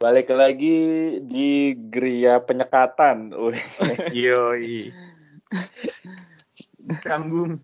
[0.00, 0.76] Balik lagi
[1.20, 3.36] di Gria Penyekatan.
[4.16, 4.88] Yoi.
[7.04, 7.60] Kambung.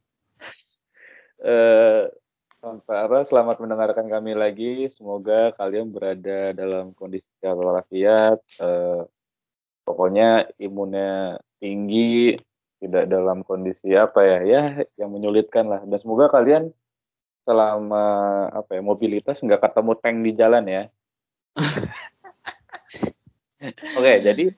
[1.40, 2.12] Eh,
[2.84, 4.84] Para selamat mendengarkan kami lagi.
[4.92, 8.44] Semoga kalian berada dalam kondisi sehat walafiat.
[8.60, 9.08] Eh,
[9.88, 12.36] pokoknya imunnya tinggi,
[12.84, 14.62] tidak dalam kondisi apa ya, ya
[15.00, 15.80] yang menyulitkan lah.
[15.88, 16.68] Dan semoga kalian
[17.48, 18.04] selama
[18.52, 20.84] apa ya mobilitas nggak ketemu tank di jalan ya.
[23.96, 24.52] Oke, jadi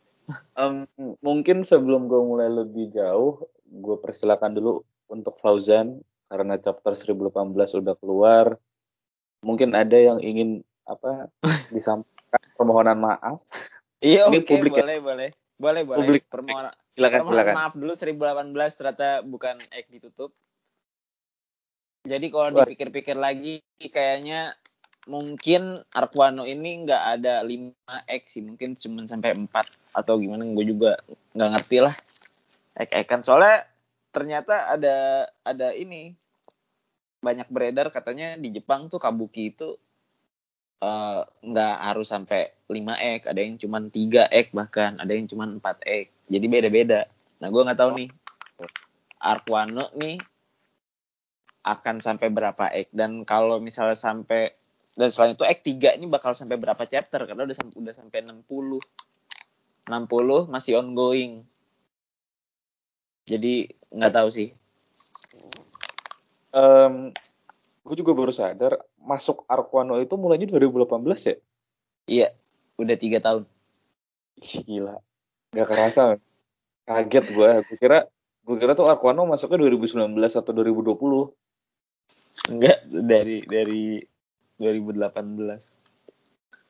[0.58, 0.84] um,
[1.22, 7.94] mungkin sebelum gue mulai lebih jauh, gue persilakan dulu untuk Fauzan karena chapter 1018 udah
[7.96, 8.46] keluar.
[9.40, 11.30] Mungkin ada yang ingin apa
[11.74, 13.38] disampaikan permohonan maaf.
[14.02, 14.84] Iya, oke, publik ya?
[14.84, 15.28] boleh, boleh.
[15.58, 15.98] Boleh, boleh.
[15.98, 16.22] Publik.
[16.30, 17.54] Permohonan, Silakan, permohonan silakan.
[17.54, 20.30] maaf dulu 1018 ternyata bukan ek ditutup.
[22.08, 24.54] Jadi kalau dipikir-pikir lagi kayaknya
[25.06, 27.70] mungkin Arkwano ini nggak ada 5
[28.10, 29.48] ek sih, mungkin cuma sampai 4
[29.94, 30.98] atau gimana gue juga
[31.36, 31.94] nggak ngerti lah.
[32.74, 33.68] Ek-ekan soalnya
[34.10, 36.16] ternyata ada ada ini
[37.18, 39.78] banyak beredar katanya di Jepang tuh kabuki itu
[40.82, 45.46] eh, nggak harus sampai 5 ek, ada yang cuma 3 ek bahkan, ada yang cuma
[45.46, 46.06] 4 ek.
[46.26, 47.06] Jadi beda-beda.
[47.38, 48.10] Nah, gue nggak tahu nih
[49.18, 50.18] Arkwano nih
[51.66, 54.48] akan sampai berapa ek dan kalau misalnya sampai
[54.98, 58.18] dan selain itu ek 3 ini bakal sampai berapa chapter karena udah sampai udah sampai
[58.26, 58.82] 60.
[59.86, 61.46] 60 masih ongoing.
[63.30, 64.50] Jadi nggak tahu sih.
[66.50, 67.14] Em,
[67.86, 71.36] gue juga baru sadar masuk Arkwano itu mulainya 2018 ya.
[72.10, 72.28] Iya,
[72.74, 73.46] udah tiga tahun.
[74.42, 74.98] Gila,
[75.54, 76.18] gak kerasa.
[76.90, 77.50] Kaget gue.
[77.70, 78.10] Gue kira
[78.42, 81.30] gue kira tuh Arkwano masuknya 2019 atau 2020.
[82.50, 83.84] Enggak dari dari
[84.58, 85.74] 2018.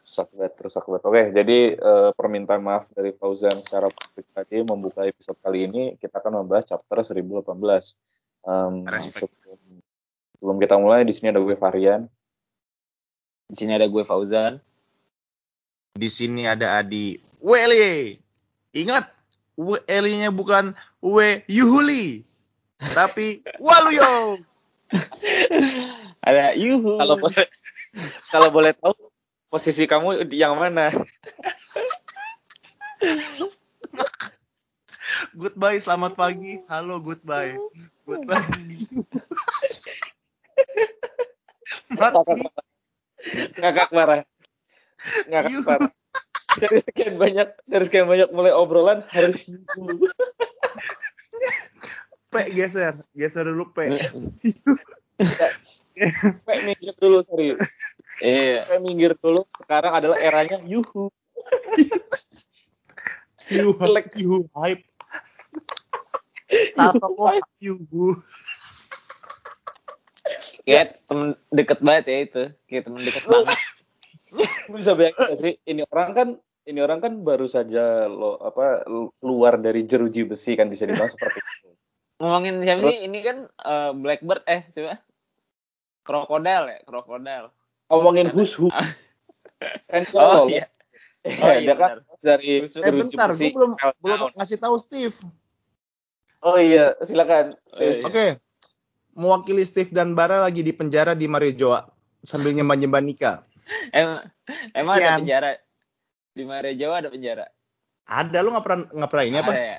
[0.08, 1.02] Rusak banget, rusak banget.
[1.04, 6.44] Oke, jadi eh, permintaan maaf dari Fauzan secara pribadi membuka episode kali ini kita akan
[6.44, 7.44] membahas chapter 1018.
[8.48, 9.28] Em, Respect.
[9.28, 9.60] sebelum,
[10.36, 12.08] sebelum kita mulai di sini ada gue Varian.
[13.48, 14.60] Di sini ada gue Fauzan.
[15.96, 18.16] Di sini ada Adi Weli.
[18.76, 19.10] Ingat,
[19.58, 20.70] Weli-nya bukan
[21.02, 22.22] W Yuhuli,
[22.94, 24.38] tapi Waluyo.
[26.28, 27.00] Ada Yuhu.
[27.00, 27.46] Kalau boleh
[28.28, 28.92] kalau boleh tahu
[29.48, 30.92] posisi kamu di yang mana?
[35.32, 36.60] Goodbye, selamat pagi.
[36.68, 37.56] Halo, goodbye.
[38.04, 38.44] Goodbye.
[41.96, 42.44] Mati.
[43.56, 44.20] Ngakak parah.
[45.32, 45.64] Ngakak Yuh.
[45.64, 45.90] parah.
[46.60, 50.12] Dari sekian banyak dari sekian banyak mulai obrolan harus dulu.
[52.28, 53.96] P geser, geser dulu P.
[56.46, 57.60] Pe minggir dulu serius.
[58.22, 58.66] Iya.
[58.66, 59.46] Pe minggir dulu.
[59.62, 61.10] Sekarang adalah eranya yuhu.
[63.48, 64.12] You Jelek.
[64.20, 64.84] you hype.
[66.76, 67.80] Tato kok you.
[70.68, 72.42] Kayak temen deket banget ya itu.
[72.68, 73.58] Kayak temen deket banget.
[74.68, 76.28] Lu bisa bayangin gak sih ini orang kan
[76.68, 78.84] ini orang kan baru saja lo apa
[79.24, 81.68] keluar dari jeruji besi kan bisa dibilang seperti itu.
[82.20, 82.92] Ngomongin siapa Terus?
[82.92, 82.98] sih?
[83.08, 85.00] Ini kan eh, Blackbird eh coba.
[86.08, 87.52] Krokodil ya, krokodil.
[87.92, 88.72] Ngomongin hus hus.
[89.92, 90.64] Kan Oh iya.
[91.26, 92.64] Eh, Oh iya, dia kan dari.
[92.64, 95.12] Eh bentar, gue belum belum ngasih tahu Steve.
[96.40, 97.58] Oh iya, silakan.
[97.74, 98.06] Oh, iya.
[98.06, 98.26] Oke.
[99.18, 101.90] Mewakili Steve dan Bara lagi di penjara di Mariojoa
[102.22, 103.42] sambil nyembah-nyembah nikah.
[103.90, 104.30] Emang
[104.78, 105.50] emang ada penjara
[106.32, 107.46] di Maria Jawa ada penjara.
[108.08, 109.52] Ada lu nggak pernah nggak pernah ini apa?
[109.52, 109.78] Ada ya?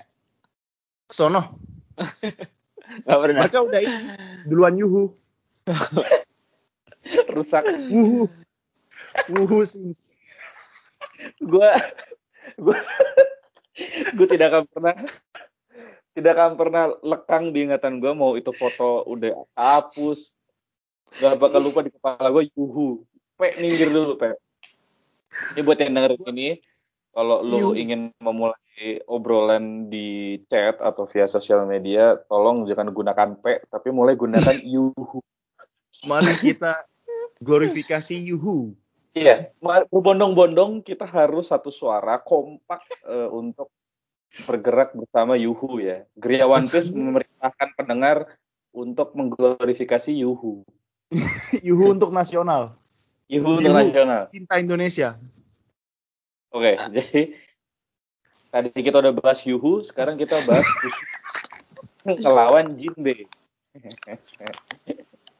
[1.09, 1.41] Sono.
[3.05, 3.45] Gak pernah.
[3.45, 3.97] Mereka udah ini
[4.49, 5.13] duluan yuhu.
[7.35, 7.63] Rusak.
[7.89, 8.27] Wuhu.
[9.29, 10.13] Wuhu since.
[11.39, 11.75] Gua
[12.59, 12.77] gua
[14.15, 14.95] gua tidak akan pernah
[16.15, 20.33] tidak akan pernah lekang di ingatan gua mau itu foto udah hapus.
[21.19, 23.03] Gak bakal lupa di kepala gua yuhu.
[23.39, 24.35] Pe minggir dulu, Pe.
[25.55, 26.49] Ini buat yang dengerin ini,
[27.13, 33.65] kalau lu ingin memulai obrolan di chat atau via sosial media, tolong jangan gunakan P,
[33.69, 35.21] tapi mulai gunakan yuhu.
[36.07, 36.87] Mari kita
[37.43, 38.75] glorifikasi yuhu.
[39.17, 39.51] Iya,
[39.89, 42.79] berbondong-bondong kita harus satu suara kompak
[43.09, 43.73] eh, untuk
[44.45, 46.05] bergerak bersama Yuhu ya.
[46.13, 48.37] Gria One Piece memerintahkan pendengar
[48.69, 50.61] untuk mengglorifikasi Yuhu.
[51.67, 52.77] yuhu untuk nasional.
[53.25, 53.65] Yuhu Yuhu.
[53.65, 54.29] internasional.
[54.29, 55.17] Cinta Indonesia.
[56.53, 57.33] Oke, jadi
[58.53, 60.65] tadi kita udah bahas Yuhu, sekarang kita bahas
[62.05, 63.25] ngelawan Jinbe.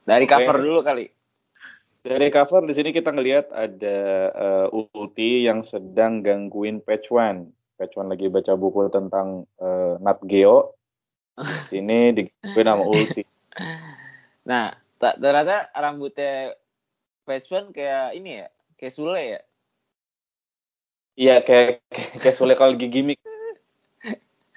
[0.04, 1.06] Dari cover dulu kali.
[2.00, 4.00] Dari cover di sini kita ngelihat ada
[4.31, 7.51] uh, Ulti yang sedang gangguin Patch One.
[7.75, 10.75] Patch One lagi baca buku tentang uh, Nat Geo.
[11.75, 13.24] Ini digangguin sama Ulti.
[14.48, 16.56] Nah, ternyata rambutnya
[17.28, 18.48] Patch One kayak ini ya,
[18.80, 19.42] kayak Sule ya.
[21.19, 21.84] Iya, kayak
[22.24, 23.19] kayak Sule kalau lagi gimmick.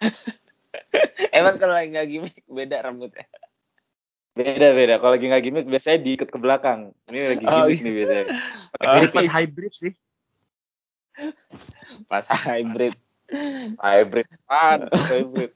[1.36, 3.26] Emang kalau lagi nggak gimmick beda rambutnya.
[4.32, 4.96] Beda beda.
[4.96, 6.96] Kalau lagi nggak gimmick biasanya diikat ke belakang.
[7.12, 7.84] Ini lagi oh, gimmick iya.
[7.84, 8.24] nih biasanya.
[8.82, 9.92] Oh, pas hybrid sih.
[12.08, 12.96] Pas hybrid.
[13.84, 14.26] hybrid.
[14.48, 14.80] Ah,
[15.12, 15.52] hybrid.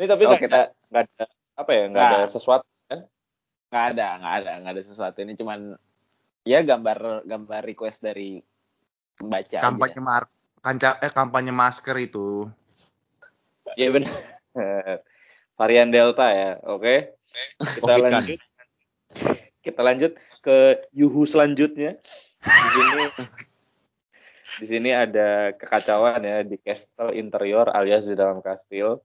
[0.00, 3.04] Ini tapi nggak kita nggak ada apa ya nggak ada sesuatu kan?
[3.68, 5.76] Nggak ada nggak ada nggak ada sesuatu ini cuman
[6.48, 8.40] ya gambar gambar request dari
[9.20, 9.60] pembaca.
[9.60, 10.24] Kampanye mar
[10.64, 12.48] kanca eh kampanye masker itu.
[13.76, 14.16] Iya benar
[15.62, 16.50] varian Delta ya.
[16.66, 16.82] Oke.
[16.82, 16.98] Okay?
[17.78, 18.38] Kita COVID lanjut.
[18.42, 19.34] Kan?
[19.62, 20.12] Kita lanjut
[20.42, 20.56] ke
[20.90, 22.02] Yuhu selanjutnya.
[22.42, 23.04] Di sini
[24.52, 28.98] di sini ada kekacauan ya di castle interior alias di dalam kastil.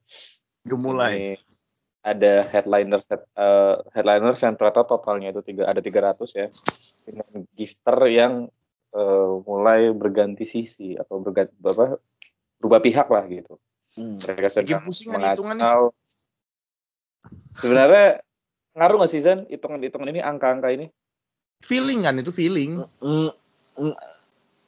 [0.66, 1.38] Mulai.
[2.02, 6.48] Ada headliner set, uh, headliner yang ternyata totalnya itu tiga ada 300 ya.
[7.06, 8.34] Dengan gifter yang
[8.98, 12.02] uh, mulai berganti sisi atau berganti apa
[12.58, 13.60] berubah pihak lah gitu.
[13.94, 14.18] Hmm.
[14.18, 15.94] Mereka sedang mengacau
[17.58, 18.22] Sebenarnya
[18.78, 20.86] ngaruh nggak sih Zan hitungan-hitungan ini angka-angka ini?
[21.66, 22.86] Feeling kan itu feeling.
[23.02, 23.34] Mm,
[23.82, 23.96] mm,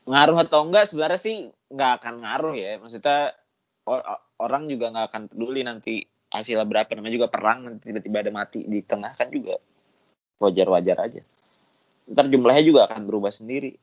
[0.09, 2.81] ngaruh atau enggak sebenarnya sih nggak akan ngaruh ya.
[2.81, 3.37] Maksudnya
[3.85, 4.01] or,
[4.41, 8.65] orang juga nggak akan peduli nanti hasilnya berapa namanya juga perang nanti tiba-tiba ada mati
[8.65, 9.61] di tengah kan juga
[10.41, 11.21] wajar-wajar aja.
[12.09, 13.77] Ntar jumlahnya juga akan berubah sendiri.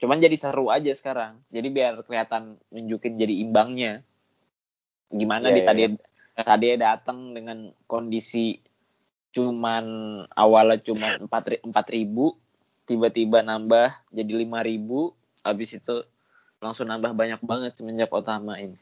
[0.00, 1.44] Cuman jadi seru aja sekarang.
[1.52, 4.00] Jadi biar kelihatan nunjukin jadi imbangnya.
[5.12, 5.68] Gimana yeah, di yeah.
[5.68, 8.58] tadi iya tadi datang dengan kondisi
[9.34, 9.84] cuman
[10.38, 12.38] awalnya cuma empat empat ribu
[12.86, 15.10] tiba-tiba nambah jadi lima ribu
[15.42, 16.06] habis itu
[16.62, 18.78] langsung nambah banyak banget semenjak utama ini.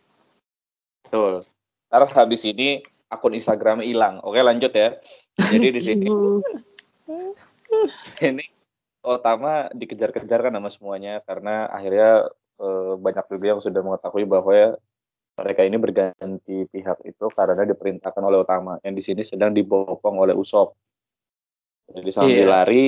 [1.03, 1.43] Betul.
[1.91, 2.79] Ntar habis ini
[3.11, 4.23] akun Instagram hilang.
[4.23, 5.03] Oke lanjut ya.
[5.37, 6.07] Jadi di sini
[8.29, 8.47] ini
[9.03, 12.31] utama dikejar-kejar kan sama semuanya karena akhirnya
[12.63, 14.71] eh, banyak juga yang sudah mengetahui bahwa ya
[15.33, 20.37] mereka ini berganti pihak itu karena diperintahkan oleh utama yang di sini sedang dibopong oleh
[20.37, 20.77] Usop.
[21.93, 22.49] Jadi sambil yeah.
[22.49, 22.87] lari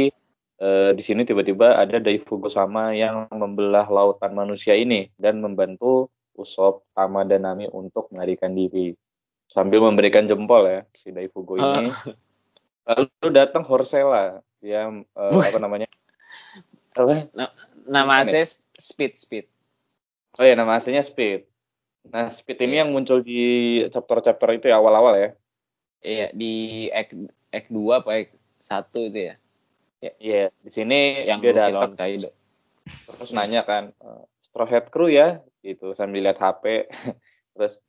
[0.60, 6.84] eh, di sini tiba-tiba ada Daifugo sama yang membelah lautan manusia ini dan membantu Usop,
[6.92, 8.92] Tama dan Nami untuk melarikan diri
[9.48, 11.88] sambil memberikan jempol ya si Daifugo ini.
[11.88, 12.12] Uh.
[12.84, 15.88] Lalu datang Horsela yang eh, apa namanya?
[16.92, 17.26] Apa?
[17.88, 18.44] nama aslinya
[18.76, 19.48] Speed Speed.
[20.36, 21.53] Oh ya nama aslinya Speed
[22.12, 25.30] Nah, speed ini yang muncul di chapter-chapter itu ya awal-awal ya.
[26.04, 26.52] Iya, di
[26.92, 27.16] act
[27.48, 29.34] act 2 apa act 1 itu ya.
[30.04, 32.28] Iya, yeah, di sini yang dia datang Kaido.
[32.84, 36.84] Terus nanya kan, eh, Straw Hat Crew ya, gitu sambil lihat HP.
[37.56, 37.80] terus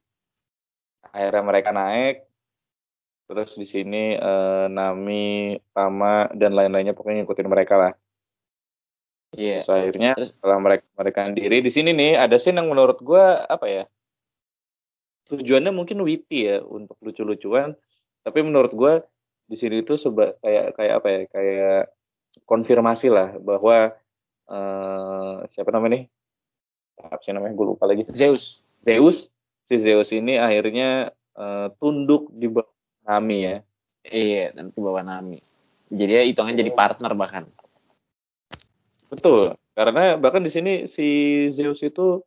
[1.11, 2.23] akhirnya mereka naik.
[3.27, 7.91] Terus di sini eh, Nami, Tama dan lain-lainnya pokoknya ngikutin mereka lah.
[9.35, 9.59] Iya.
[9.59, 9.61] Yeah.
[9.67, 13.25] Terus akhirnya terus, setelah mereka mereka diri di sini nih ada scene yang menurut gue
[13.43, 13.83] apa ya
[15.29, 17.73] tujuannya mungkin witty ya untuk lucu-lucuan.
[18.25, 18.93] Tapi menurut gue
[19.45, 21.81] di sini itu seba, kayak kayak apa ya kayak
[22.49, 23.93] konfirmasi lah bahwa
[24.49, 26.03] uh, siapa namanya nih?
[27.05, 27.53] Apa sih namanya?
[27.53, 28.05] Gue lupa lagi.
[28.13, 28.61] Zeus.
[28.81, 29.29] Zeus?
[29.65, 32.69] Si Zeus ini akhirnya uh, tunduk di bawah
[33.05, 33.55] Nami ya.
[34.05, 35.41] Iya dan di bawah Nami.
[35.89, 37.45] Jadi ya hitungannya jadi partner bahkan.
[39.09, 39.57] Betul.
[39.77, 41.07] Karena bahkan di sini si
[41.53, 42.21] Zeus itu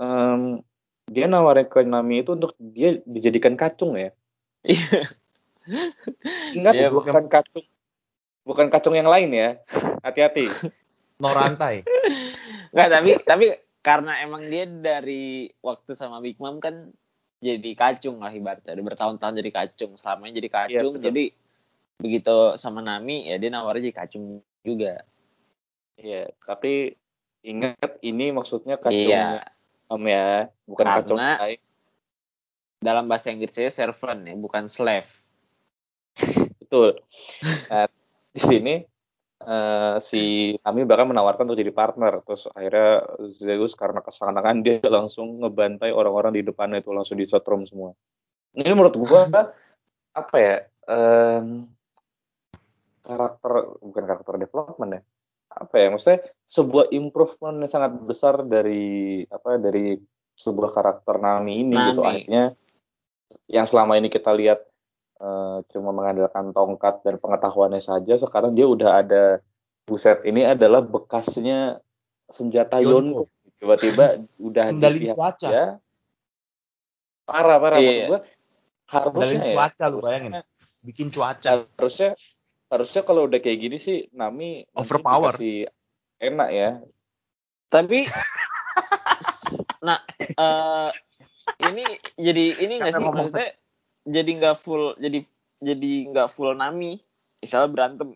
[0.00, 0.60] um,
[1.06, 4.10] dia nawarin ke Nami itu untuk dia dijadikan kacung ya.
[4.66, 5.14] Iya.
[6.54, 7.66] Ingat ya, bukan kacung
[8.46, 9.48] bukan kacung yang lain ya.
[10.02, 10.46] Hati-hati.
[11.16, 11.80] No rantai.
[12.76, 13.46] Enggak, tapi tapi
[13.80, 16.92] karena emang dia dari waktu sama Big Mom kan
[17.40, 18.76] jadi kacung lah ibaratnya.
[18.76, 20.94] Udah bertahun-tahun jadi kacung, selamanya jadi iya, kacung.
[21.00, 21.24] Ya, jadi
[21.96, 25.08] begitu sama Nami ya dia nawarin jadi kacung juga.
[25.96, 26.92] Iya, tapi
[27.40, 29.55] ingat ini maksudnya kacungnya iya.
[29.86, 31.38] Om ya, bukan Karena
[32.82, 35.10] dalam bahasa Inggrisnya servant ya, bukan slave.
[36.60, 36.98] Betul.
[37.70, 37.86] Nah,
[38.34, 38.74] di sini
[39.46, 42.18] uh, si kami bahkan menawarkan untuk jadi partner.
[42.26, 47.94] Terus akhirnya Zeus karena kesenangan dia langsung ngebantai orang-orang di depannya itu langsung disetrum semua.
[48.58, 49.30] Ini menurut gua
[50.16, 50.56] apa ya?
[50.86, 51.70] Um,
[53.06, 55.02] karakter bukan karakter development ya
[55.56, 59.96] apa ya maksudnya sebuah improvement yang sangat besar dari apa dari
[60.36, 61.80] sebuah karakter Nami ini gitu.
[61.80, 61.88] Nami.
[61.88, 62.44] gitu akhirnya
[63.48, 64.60] yang selama ini kita lihat
[65.16, 69.40] eh, cuma mengandalkan tongkat dan pengetahuannya saja, sekarang dia udah ada
[69.82, 71.80] buset ini adalah bekasnya
[72.28, 73.24] senjata Yonko.
[73.56, 75.48] Tiba-tiba udah di Kendali cuaca.
[75.48, 75.66] dia.
[77.24, 78.06] Parah parah maksud Iya.
[78.06, 78.20] gua
[78.86, 79.54] harusnya Kendalin ya.
[79.56, 80.32] cuaca lu harusnya- bayangin.
[80.84, 81.50] Bikin cuaca.
[81.58, 82.10] Harusnya
[82.66, 85.34] harusnya kalau udah kayak gini sih Nami Overpower.
[85.34, 85.70] dikasih
[86.18, 86.70] enak ya.
[87.68, 88.06] Tapi
[89.86, 90.90] nah eh
[91.70, 91.84] ini
[92.16, 93.48] jadi ini nggak sih maksudnya
[94.02, 95.22] jadi nggak full jadi
[95.62, 96.98] jadi nggak full Nami
[97.38, 98.08] misalnya berantem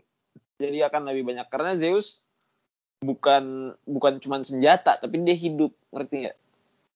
[0.58, 2.20] jadi akan lebih banyak karena Zeus
[3.00, 6.36] bukan bukan cuma senjata tapi dia hidup ngerti nggak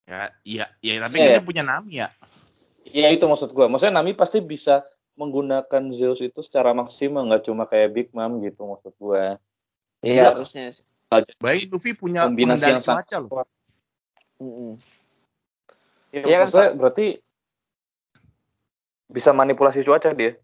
[0.05, 1.37] Ya, iya, iya tapi Iya, kan iya.
[1.41, 2.07] dia punya Nami ya.
[2.85, 3.65] Iya itu maksud gua.
[3.65, 4.85] Maksudnya Nami pasti bisa
[5.15, 9.39] menggunakan Zeus itu secara maksimal nggak cuma kayak Big Mom gitu maksud gua.
[10.03, 10.75] iya harusnya.
[11.39, 13.29] Baik Luffy punya Kombinasi yang sangat cuaca loh.
[13.31, 13.47] kuat.
[14.43, 14.71] Mm-mm.
[16.11, 17.05] Ya, Iya kan, maksudnya berarti
[19.07, 20.35] bisa manipulasi cuaca dia.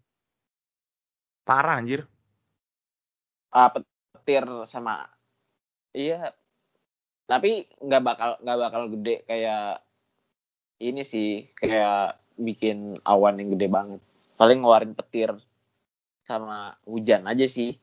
[1.44, 2.08] Parah anjir.
[3.52, 5.04] ah petir sama
[5.92, 6.32] iya
[7.28, 9.84] tapi nggak bakal nggak bakal gede kayak
[10.80, 14.00] ini sih kayak bikin awan yang gede banget
[14.42, 15.30] paling ngeluarin petir
[16.26, 17.78] sama hujan aja sih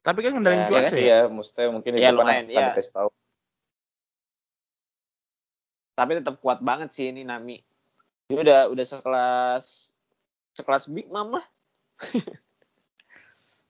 [0.00, 1.04] Tapi kan ngendalin Ya, cuaca ya.
[1.04, 2.72] Iya, maksudnya mungkin depan lumayan, iya.
[2.72, 3.10] dikasih tahu.
[5.92, 7.60] tapi tetap kuat banget sih ini Nami
[8.30, 9.90] dia udah udah sekelas
[10.56, 11.44] sekelas Big Mom lah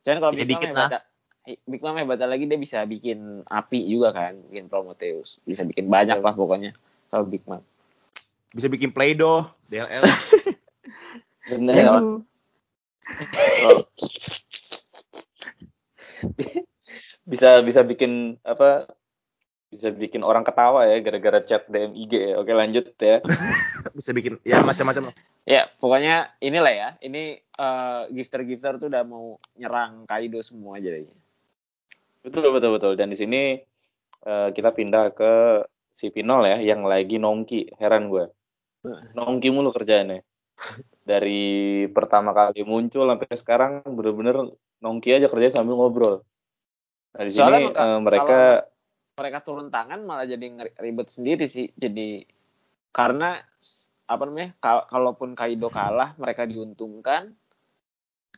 [0.07, 1.03] Cuman kalau Ya, Big Mom dikit hebat
[1.65, 6.21] Big Mom hebatnya lagi dia bisa bikin api juga kan bikin Prometheus bisa bikin banyak
[6.21, 6.77] lah pokoknya
[7.09, 7.65] kalau Big Mom
[8.49, 10.05] Bisa bikin Play-Doh, DLL.
[11.49, 11.75] Bener.
[11.75, 12.25] Ya, lu.
[17.29, 18.89] bisa bisa bikin apa?
[19.69, 22.35] Bisa bikin orang ketawa ya gara-gara chat DM IG ya.
[22.41, 23.21] Oke lanjut ya.
[23.99, 25.13] bisa bikin ya macam-macam.
[25.49, 26.89] Ya, pokoknya inilah ya.
[27.01, 31.17] Ini eh, gifter-gifter tuh udah mau nyerang Kaido semua jadinya.
[32.25, 32.93] betul betul betul.
[32.97, 33.57] Dan di sini
[34.25, 35.65] eh, kita pindah ke
[35.97, 37.77] si Pinol ya yang lagi nongki.
[37.81, 38.29] Heran gue.
[39.17, 40.21] Nongki mulu kerjaannya.
[41.09, 44.53] Dari pertama kali muncul sampai sekarang bener-bener
[44.85, 46.21] nongki aja kerja sambil ngobrol.
[47.17, 48.39] Nah, di Soalnya sini maka- eh, mereka
[49.19, 50.47] Mereka turun tangan malah jadi
[50.79, 51.75] ribet sendiri sih.
[51.75, 52.23] Jadi
[52.95, 53.43] karena
[54.07, 54.55] apa namanya?
[54.63, 57.35] kal- kalaupun Kaido kalah, mereka diuntungkan.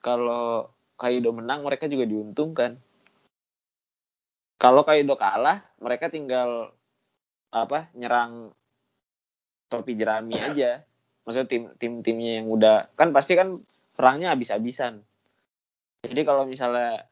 [0.01, 2.81] Kalau Kaido menang, mereka juga diuntungkan.
[4.57, 6.73] Kalau Kaido kalah, mereka tinggal
[7.53, 7.93] apa?
[7.93, 8.49] nyerang
[9.69, 10.81] topi jerami aja.
[11.31, 14.99] Maksudnya tim tim timnya yang udah kan pasti kan serangnya habis-habisan.
[16.03, 17.07] Jadi kalau misalnya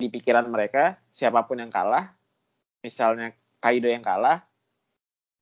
[0.00, 2.08] di pikiran mereka siapa pun yang kalah,
[2.80, 4.40] misalnya Kaido yang kalah,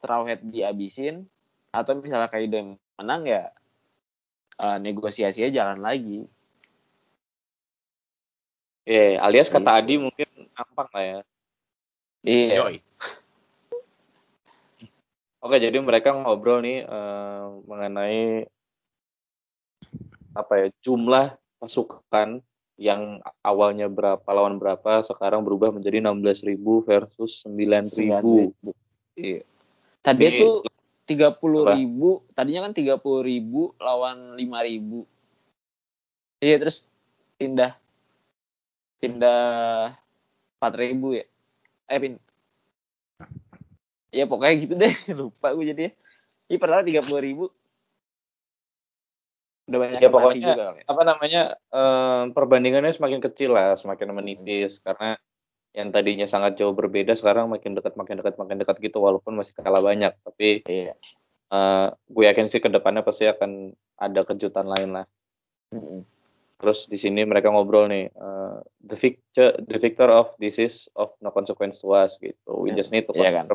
[0.03, 1.31] Straw Hat dihabisin,
[1.71, 3.55] atau misalnya Kaido yang menang ya
[4.59, 6.27] eh, negosiasinya jalan lagi.
[8.83, 9.79] ya alias kata Gitu.
[9.79, 11.19] Adi mungkin gampang lah ya.
[12.27, 12.55] Iya.
[12.59, 12.83] Yoi.
[15.47, 18.51] Oke, jadi mereka ngobrol nih eh, mengenai
[20.35, 22.43] apa ya jumlah pasukan
[22.77, 28.51] yang awalnya berapa lawan berapa sekarang berubah menjadi 16.000 versus 9.000.
[29.15, 29.47] Iya.
[30.03, 30.25] Tadi
[31.63, 31.79] Apa?
[31.79, 35.07] ribu, tadinya kan tiga puluh ribu lawan lima ribu.
[36.43, 36.83] Iya terus
[37.39, 37.79] pindah
[38.99, 39.95] pindah
[40.59, 41.25] empat ribu ya.
[41.87, 42.26] Eh pin.
[44.17, 45.93] Ya pokoknya gitu deh lupa gue jadi.
[46.49, 47.45] Ini pertama tiga puluh ribu.
[49.67, 50.85] Udah banyak Ya, pokoknya- juga ya.
[50.87, 55.19] Apa namanya eh, perbandingannya semakin kecil lah, semakin menipis karena
[55.77, 59.53] yang tadinya sangat jauh berbeda sekarang makin dekat makin dekat makin dekat gitu walaupun masih
[59.53, 60.97] kalah banyak tapi Iya.
[61.53, 65.07] eh, gue yakin sih ke depannya pasti akan ada kejutan lain lah.
[66.57, 71.13] Terus di sini mereka ngobrol nih, eh, the victor, the victor of this is of
[71.21, 72.49] no consequence to us gitu.
[72.57, 73.53] We Ya, just need to iya kan.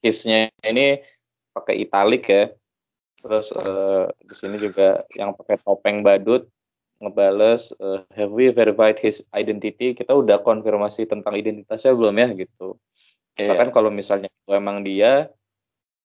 [0.00, 1.02] his-nya ini
[1.50, 2.54] pakai italic ya.
[3.20, 6.46] Terus eh, di sini juga yang pakai topeng badut
[7.02, 9.90] ngebales eh, have we verified his identity?
[9.92, 12.78] Kita udah konfirmasi tentang identitasnya belum ya gitu.
[13.34, 13.58] Iya.
[13.58, 15.34] Bahkan kalau misalnya itu emang dia,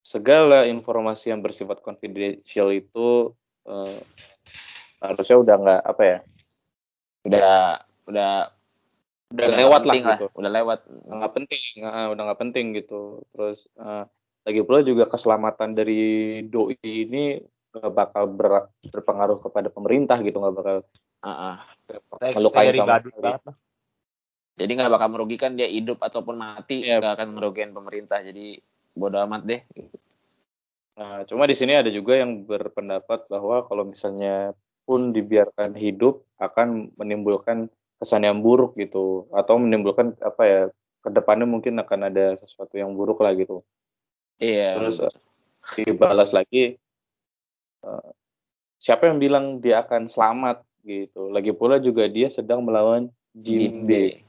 [0.02, 3.30] segala informasi yang bersifat confidential itu
[3.70, 4.00] eh,
[5.12, 6.18] harusnya udah nggak apa ya,
[7.26, 7.52] Udah
[8.06, 8.32] udah
[9.34, 10.80] udah nggak lewat lah gitu, Udah lewat.
[10.88, 13.02] nggak penting, nggak- udah nggak penting gitu.
[13.34, 14.04] Terus eh,
[14.46, 16.04] lagi pula juga keselamatan dari
[16.46, 17.42] doi ini
[17.74, 20.76] nggak bakal ber- berpengaruh kepada pemerintah gitu, nggak bakal
[22.38, 23.56] melukai sama banget lah.
[24.56, 27.04] Jadi nggak bakal merugikan dia hidup ataupun mati, Iya.
[27.04, 28.24] nggak akan merugikan pemerintah.
[28.24, 28.62] Jadi
[28.96, 29.62] bodo amat deh.
[30.96, 36.94] Nah, cuma di sini ada juga yang berpendapat bahwa kalau misalnya pun dibiarkan hidup akan
[36.96, 37.68] menimbulkan
[38.00, 40.62] kesan yang buruk gitu atau menimbulkan apa ya
[41.02, 43.66] ke depannya mungkin akan ada sesuatu yang buruk lah gitu
[44.38, 44.76] Iya.
[44.78, 45.12] terus uh,
[45.80, 46.76] dibalas lagi
[47.82, 48.10] uh,
[48.84, 54.26] siapa yang bilang dia akan selamat gitu lagi pula juga dia sedang melawan Jinbe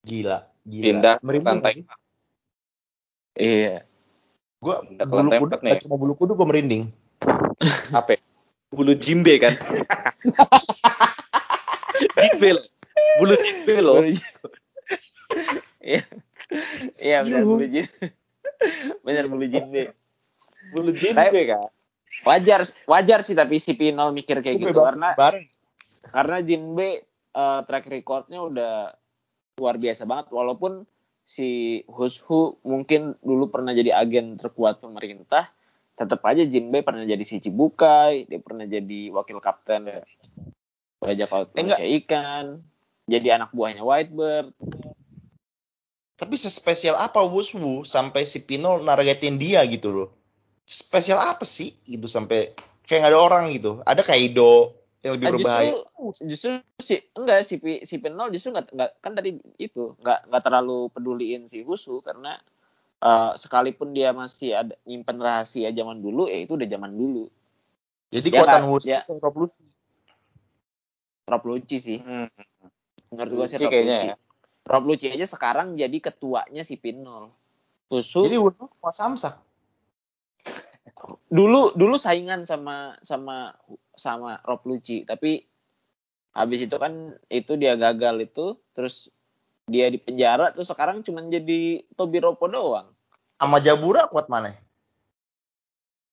[0.00, 0.84] Gila, gila.
[0.84, 1.74] pindah merinding lantai.
[3.36, 3.84] Iya.
[4.60, 6.88] Gua bulu kuduk cuma bulu kuduk gua merinding.
[7.92, 8.16] apa?
[8.70, 9.54] Bulu Jinbe kan
[12.16, 12.66] Jinbe loh
[13.18, 13.98] bulu Jinbe loh
[15.80, 16.02] Iya.
[16.98, 17.86] Iya benar bulu jin.
[19.06, 19.82] benar bulu jinbe.
[20.74, 21.70] bulu Jinbe kan
[22.26, 25.46] Wajar wajar sih tapi si Pinol mikir kayak gitu karena bareng.
[26.10, 28.74] karena Jinbe eh, track recordnya udah
[29.62, 30.82] luar biasa banget walaupun
[31.22, 35.46] si Hushu mungkin dulu pernah jadi agen terkuat pemerintah
[35.98, 39.88] tetap aja Jinbe pernah jadi si Cibukai dia pernah jadi wakil kapten
[41.00, 42.60] bajak laut Eh, ikan
[43.08, 44.52] jadi anak buahnya Whitebird
[46.20, 50.08] Tapi sespesial apa Wuswu sampai si Pinol nargetin dia gitu loh.
[50.68, 52.52] Spesial apa sih gitu sampai
[52.84, 53.80] kayak nggak ada orang gitu.
[53.88, 55.72] Ada Kaido yang lebih Ah, berbahaya.
[55.72, 57.56] justru justru si enggak si
[57.88, 62.36] si Pinol justru nggak kan tadi itu nggak nggak terlalu peduliin si Husu karena
[63.00, 67.26] eh, sekalipun dia masih ada nyimpen rahasia zaman dulu ya itu udah zaman dulu
[68.10, 69.00] Jadi Ya, kuatan Kak, Wuswu ya.
[69.02, 69.62] itu Rob Lucy.
[71.24, 72.26] Rob Lucci sih Hmm.
[73.08, 74.16] menurut gua sih Lucci Rob kayaknya Lucci ya.
[74.66, 77.30] Rob Lucci aja sekarang jadi ketuanya si Pinol
[77.86, 79.34] Husu Jadi Wuswu sama Samsak.
[81.26, 83.54] dulu dulu saingan sama sama
[83.94, 85.46] sama Rob Lucci tapi
[86.30, 86.92] habis itu kan
[87.26, 89.10] itu dia gagal itu terus
[89.70, 92.90] dia di penjara terus sekarang cuman jadi Tobi Ropo doang
[93.40, 94.52] Sama Jabura kuat mana?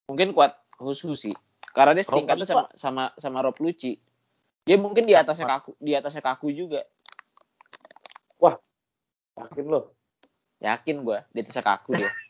[0.08, 1.34] mungkin kuat Husu sih
[1.74, 3.98] karena dia setingkatnya sama sama sama Rob Lucci
[4.64, 6.86] dia mungkin di atasnya kaku di atasnya kaku juga
[9.38, 9.94] yakin loh
[10.64, 12.12] yakin gua di atasnya kaku dia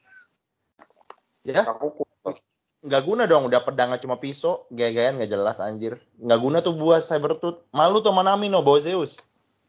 [1.47, 2.43] Ya, aku kuat.
[2.83, 6.03] nggak guna dong udah pedangnya cuma pisau, gaya-gayaan nggak jelas anjir.
[6.19, 7.63] Nggak guna tuh buah Cybertooth.
[7.71, 9.15] Malu tuh sama Nami no, bawa Zeus.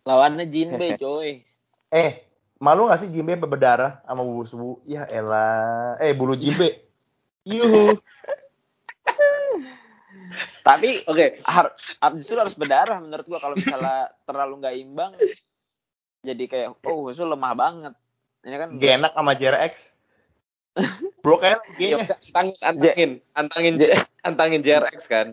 [0.08, 1.44] Lawannya Jinbe coy
[1.88, 2.20] Eh,
[2.60, 4.84] malu nggak sih Jimbe berdarah sama Wuswu?
[4.84, 5.96] Ya elah.
[5.96, 6.72] Eh, bulu Jimbe.
[7.48, 7.96] Yuhu.
[10.60, 11.72] tapi oke har
[12.12, 15.12] justru harus berdarah menurut gua kalau misalnya terlalu nggak imbang
[16.20, 17.94] jadi kayak oh Husu lemah banget
[18.44, 19.74] ini kan Gak enak sama JRX.
[21.24, 22.04] Bro gayanya.
[22.20, 25.32] antangin antangin antangin J- antangin JRX kan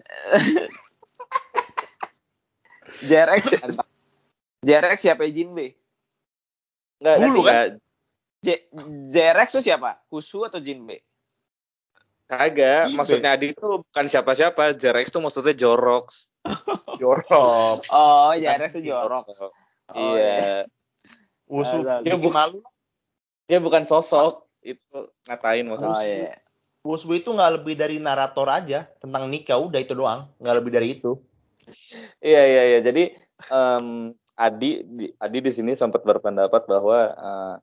[3.09, 3.43] JRX
[4.65, 5.77] JRX siapa Jinbe
[6.97, 7.69] Enggak, Dulu kan?
[8.41, 8.65] J-
[9.09, 11.05] JRX tuh siapa Husu atau Jinbe
[12.25, 12.97] Kagak, Jinbe.
[12.97, 14.73] maksudnya Adi itu bukan siapa-siapa.
[14.73, 16.25] JRX itu maksudnya Jorox.
[17.01, 17.85] Jorok.
[17.85, 19.29] oh JRX tuh jorok
[19.93, 20.65] Oh, iya.
[21.45, 21.85] Wuswu.
[21.85, 22.57] Agak- Dia Dia bu- malu.
[23.45, 24.49] Dia bukan sosok.
[24.65, 26.01] Itu ngatain oh maksudnya.
[26.01, 26.33] iya
[26.81, 30.25] Wuswu itu nggak lebih dari narator aja tentang nikah udah itu doang.
[30.41, 31.21] Nggak lebih dari itu.
[32.25, 32.79] Iya, iya, iya.
[32.81, 33.03] Jadi
[33.53, 37.55] em, Adi di, Adi di sini sempat berpendapat bahwa eh,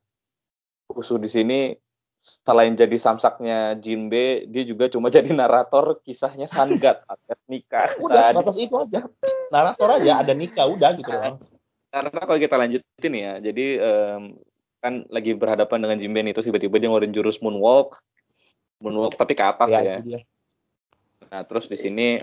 [0.93, 1.73] Usu di sini
[2.23, 7.87] selain jadi samsaknya Jinbe, dia juga cuma jadi narator kisahnya Sangat alias nikah.
[7.99, 8.99] Udah Nah, sebatas itu aja.
[9.51, 11.37] Narator aja ada nikah udah gitu doang.
[11.93, 14.33] karena kalau kita lanjutin ya, jadi em,
[14.81, 18.01] kan lagi berhadapan dengan Jinbe terus tiba-tiba dia ngeluarin jurus moonwalk,
[18.81, 19.93] moonwalk tapi ke atas ya.
[19.93, 20.17] Ya, itu.
[21.29, 22.17] Nah terus di sini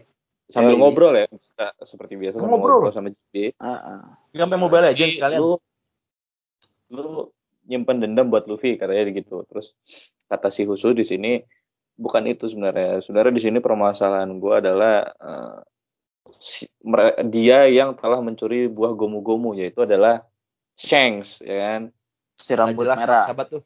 [0.51, 0.81] sambil Yoi.
[0.83, 2.91] ngobrol ya, bisa seperti biasa Ngobrol?
[2.91, 3.55] sama Jinbe.
[3.55, 4.01] Heeh.
[4.35, 5.41] Dia sampai Mobile Legends sekalian.
[5.43, 5.53] Lu,
[6.91, 7.31] lu
[7.71, 9.47] nyimpen dendam buat Luffy katanya gitu.
[9.47, 9.75] Terus
[10.27, 11.39] kata si Husu di sini
[11.95, 13.03] bukan itu sebenarnya.
[13.03, 15.59] Sebenarnya di sini permasalahan gue adalah eh,
[16.43, 16.71] si-
[17.31, 20.27] dia yang telah mencuri buah gomu-gomu yaitu adalah
[20.81, 21.83] Shanks ya kan.
[22.41, 23.63] si rambut jelas, merah Sahabat tuh.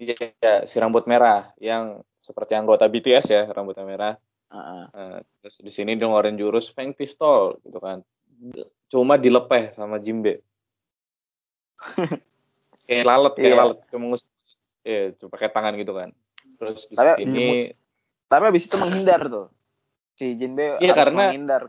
[0.00, 4.14] Iya, iya, si rambut merah yang seperti anggota BTS ya rambutnya merah.
[4.52, 4.86] Nah,
[5.40, 8.04] terus di sini dia ngeluarin jurus Feng Pistol gitu kan.
[8.86, 10.44] Cuma dilepeh sama Jimbe.
[12.86, 13.56] kayak lalat, kayak Iya.
[13.58, 14.22] lalat, kayak mengus.
[14.82, 16.10] Iya, cuma pakai tangan gitu kan.
[16.58, 17.48] Terus di Tapi- sini
[18.26, 19.46] tapi abis itu menghindar tuh
[20.16, 21.62] si Jinbe Iya, harus karena- menghindar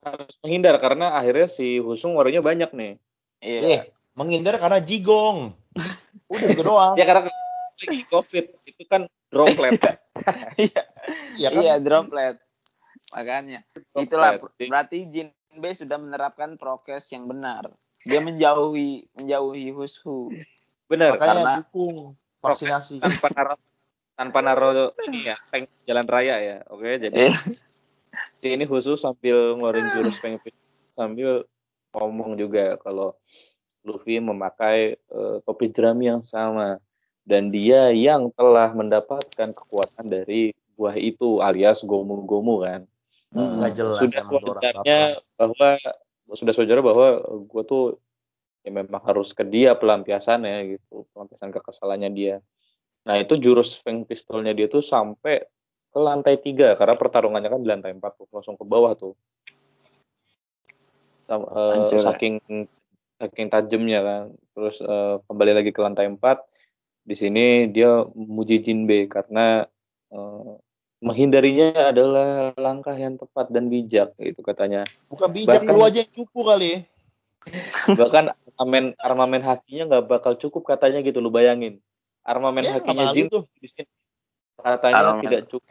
[0.00, 2.92] harus menghindar karena akhirnya si Husung warnanya banyak nih.
[3.40, 3.80] iya Eh,
[4.14, 5.52] menghindar karena jigong.
[6.32, 6.94] Udah gitu doang.
[6.96, 7.28] Ya karena
[7.78, 9.76] lagi COVID itu kan droplet.
[10.58, 10.82] iya
[11.36, 11.60] Iya kan?
[11.60, 12.36] iya droplet
[13.08, 14.02] makanya Droplet.
[14.02, 14.30] itulah
[14.66, 17.70] berarti Jinbe sudah menerapkan prokes yang benar
[18.02, 20.32] dia menjauhi menjauhi Hushu
[20.86, 21.96] Bener, Makanya karena- dukung
[22.38, 23.02] vaksinasi.
[23.02, 23.58] tanpa naruh
[24.14, 24.72] tanpa naruh
[25.04, 26.56] ini ya tank jalan raya ya.
[26.66, 27.34] Oke, jadi Iya.
[28.48, 30.62] ini khusus sambil ngeluarin jurus Pistol
[30.94, 31.42] sambil
[31.90, 33.18] ngomong juga kalau
[33.82, 36.78] Luffy memakai uh, topi jerami yang sama
[37.26, 42.86] dan dia yang telah mendapatkan kekuatan dari buah itu alias Gomu Gomu kan.
[43.34, 45.00] Hmm, nggak jelas sudah wajarnya
[45.34, 45.70] bahwa
[46.38, 47.06] sudah wajar bahwa
[47.50, 47.84] gue tuh
[48.62, 51.02] ya memang harus ke dia pelampiasannya gitu.
[51.10, 52.38] Pelampiasan kekesalannya dia.
[53.02, 55.42] Nah itu jurus Feng pistolnya dia tuh sampai
[55.90, 59.18] ke lantai tiga karena pertarungannya kan di lantai empat tuh langsung ke bawah tuh.
[61.26, 62.06] Sam- eh, Hancur ya.
[62.06, 62.34] saking
[63.18, 64.22] saking tajamnya kan.
[64.54, 66.46] Terus eh, kembali lagi ke lantai empat
[67.06, 69.62] di sini dia memuji Jinbe karena
[70.10, 70.52] eh,
[70.98, 76.10] menghindarinya adalah langkah yang tepat dan bijak gitu katanya Bukan bijak Bahkan- lu aja yang
[76.10, 76.72] cupu kali.
[77.94, 81.78] bahkan armamen armamen hakinya nggak bakal cukup katanya gitu lu bayangin
[82.20, 83.86] armamen Ya, hakinya Jin di sini
[84.58, 85.22] katanya Armamen.
[85.22, 85.70] tidak cukup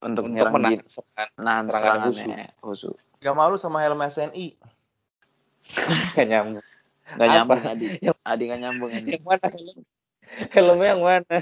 [0.00, 0.88] Untuk, untuk menahan Jin.
[0.88, 2.90] serangan Nahan serangan serangannya Husu.
[3.20, 4.56] Gak malu sama helm SNI.
[6.16, 6.64] Nggak nyambung
[7.12, 7.34] Gak Apa?
[7.34, 7.86] nyambung Adi.
[8.06, 9.10] Yang- Adi gak nyambung Adi.
[9.10, 9.78] yang mana helm
[10.48, 11.38] helmnya yang mana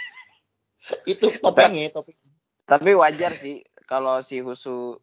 [1.12, 2.18] Itu topengnya, topeng.
[2.64, 4.98] Tapi wajar sih kalau si Husu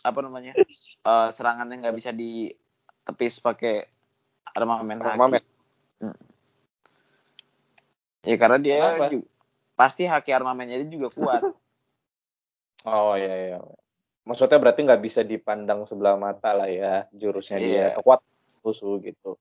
[0.00, 0.56] apa namanya
[1.00, 3.84] eh, serangannya nggak bisa ditepis pakai
[4.50, 4.96] armamen.
[4.98, 5.40] Armamen.
[6.00, 6.16] Hmm.
[8.22, 9.12] Ya karena dia Kenapa?
[9.12, 9.28] ju-
[9.72, 11.42] pasti haki armamennya dia juga kuat.
[12.88, 13.58] oh iya iya
[14.24, 18.00] maksudnya berarti nggak bisa dipandang sebelah mata lah ya jurusnya dia Iya.
[18.62, 19.38] Husu gitu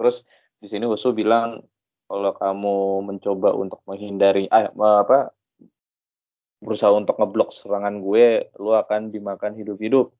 [0.00, 0.24] terus
[0.58, 1.62] di sini Husu bilang
[2.08, 5.30] kalau kamu mencoba untuk menghindari ah, apa
[6.58, 10.10] berusaha untuk ngeblok serangan gue lu akan dimakan hidup-hidup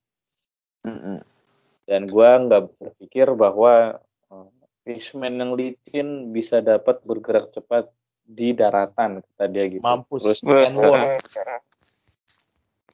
[1.89, 3.97] dan gua nggak berpikir bahwa
[4.29, 4.49] uh,
[4.85, 7.89] fishman yang licin bisa dapat bergerak cepat
[8.29, 10.21] di daratan kata dia gitu Mampus.
[10.21, 11.17] terus N-word.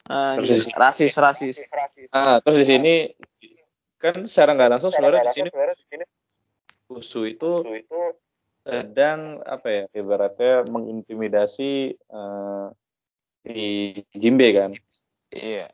[0.05, 1.57] Anjir, rasis rasis.
[2.15, 2.95] ah terus di sini
[4.05, 6.05] kan secara nggak langsung sebenarnya di sini
[6.93, 7.65] Husu itu
[8.61, 12.69] sedang apa ya ibaratnya mengintimidasi uh,
[13.41, 13.57] si
[14.13, 14.71] Jimbe kan
[15.33, 15.73] Iya.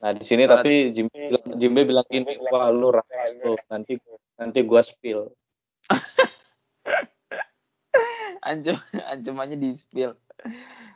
[0.00, 4.00] nah di sini tapi Jimbe bilang, Jimbe bilang gini wah lu rasis tuh nanti
[4.40, 5.28] nanti gua spill
[8.48, 10.14] Ancam ancamannya di spill.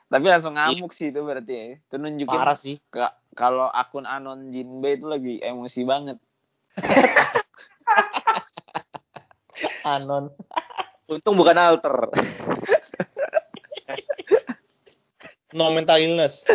[0.07, 1.65] Tapi langsung ngamuk sih itu berarti ya.
[1.81, 2.79] Itu nunjukin Parah sih.
[2.93, 6.19] ka- kalau akun anon Jinbe itu lagi emosi banget.
[9.85, 10.31] Anon.
[11.11, 12.09] untung bukan alter
[15.53, 16.49] No mental illness.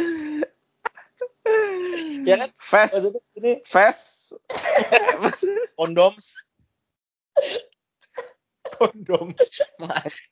[2.25, 4.33] ya kan Fast, ini fast.
[5.77, 6.49] Kondoms.
[8.73, 9.53] Kondoms.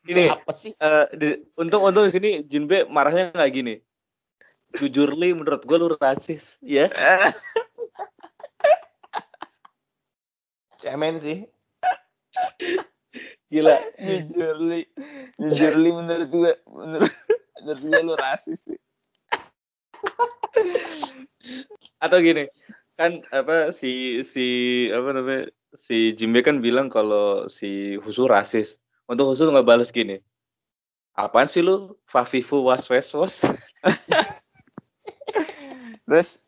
[0.10, 0.34] Ini.
[0.34, 0.74] apa sih?
[0.76, 3.76] eh, di- untung untung di sini Jinbe marahnya nggak gini
[4.78, 6.92] jujur li menurut gue lu rasis ya.
[10.82, 11.48] Cemen sih.
[13.52, 13.76] gila.
[14.00, 14.82] Jujur li,
[15.40, 17.14] jujur li menurut gue, menurut,
[17.64, 18.80] menurut gue lu rasis sih.
[22.00, 22.48] atau gini
[22.96, 24.46] kan apa si si
[24.88, 28.80] apa namanya si Jimbe kan bilang kalau si Husu rasis.
[29.06, 30.24] Untuk Husu nggak balas gini
[31.16, 33.36] apaan sih lu Fafifu was was was
[36.06, 36.42] Terus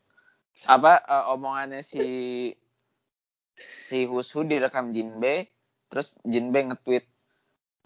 [0.66, 2.02] apa eh, omongannya si
[3.82, 5.50] si Husu direkam Jinbe,
[5.90, 7.06] terus Jinbe nge-tweet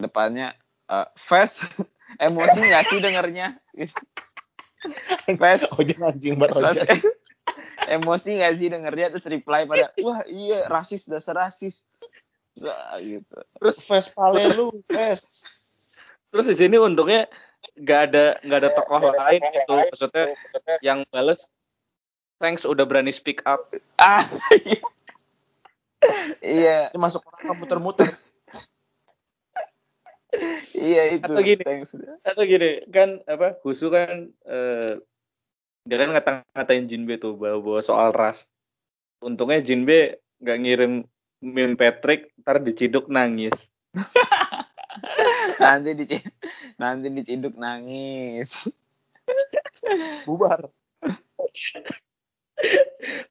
[0.00, 0.56] depannya
[0.88, 1.68] eh, Fast
[2.22, 3.48] emosi nggak sih dengernya?
[5.40, 6.84] Fast Ojen anjing banget
[7.98, 11.82] emosi nggak sih dengernya terus reply pada wah iya rasis dasar rasis
[12.60, 13.38] Wah, gitu.
[13.56, 15.48] terus Vespale lu, Ves.
[16.28, 17.24] terus di sini untungnya
[17.80, 20.24] nggak ada nggak ada tokoh lain gitu maksudnya
[20.84, 21.48] yang balas
[22.42, 24.26] thanks udah berani speak up Ah,
[26.42, 28.10] iya, Ini masuk orang muter-muter.
[30.74, 31.22] iya itu.
[31.22, 31.62] Atau gini.
[31.62, 31.94] Thanks.
[32.26, 34.98] atau gini kan apa Husu kan eh,
[35.86, 38.42] dia kan ngata-ngatain Jinbe tuh bawa-bawa soal ras
[39.22, 40.92] untungnya Jinbe nggak ngirim
[41.38, 43.54] meme Patrick ntar diciduk nangis
[45.62, 46.18] nanti dici
[46.80, 48.58] nanti diciduk nangis.
[50.26, 50.66] Bubar.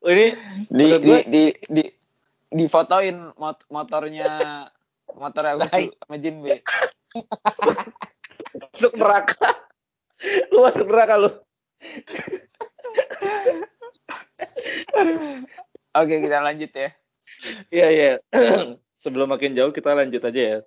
[0.02, 0.26] Ini
[0.68, 1.84] Di di di di
[2.52, 4.68] difotoin mot motornya
[5.16, 6.60] motor aku sama Jinbe.
[8.72, 9.48] masuk neraka.
[10.52, 11.32] Lu masuk neraka lu.
[15.92, 16.90] Oke, kita lanjut ya.
[17.74, 18.12] iya iya.
[19.04, 20.58] Sebelum makin jauh kita lanjut aja ya.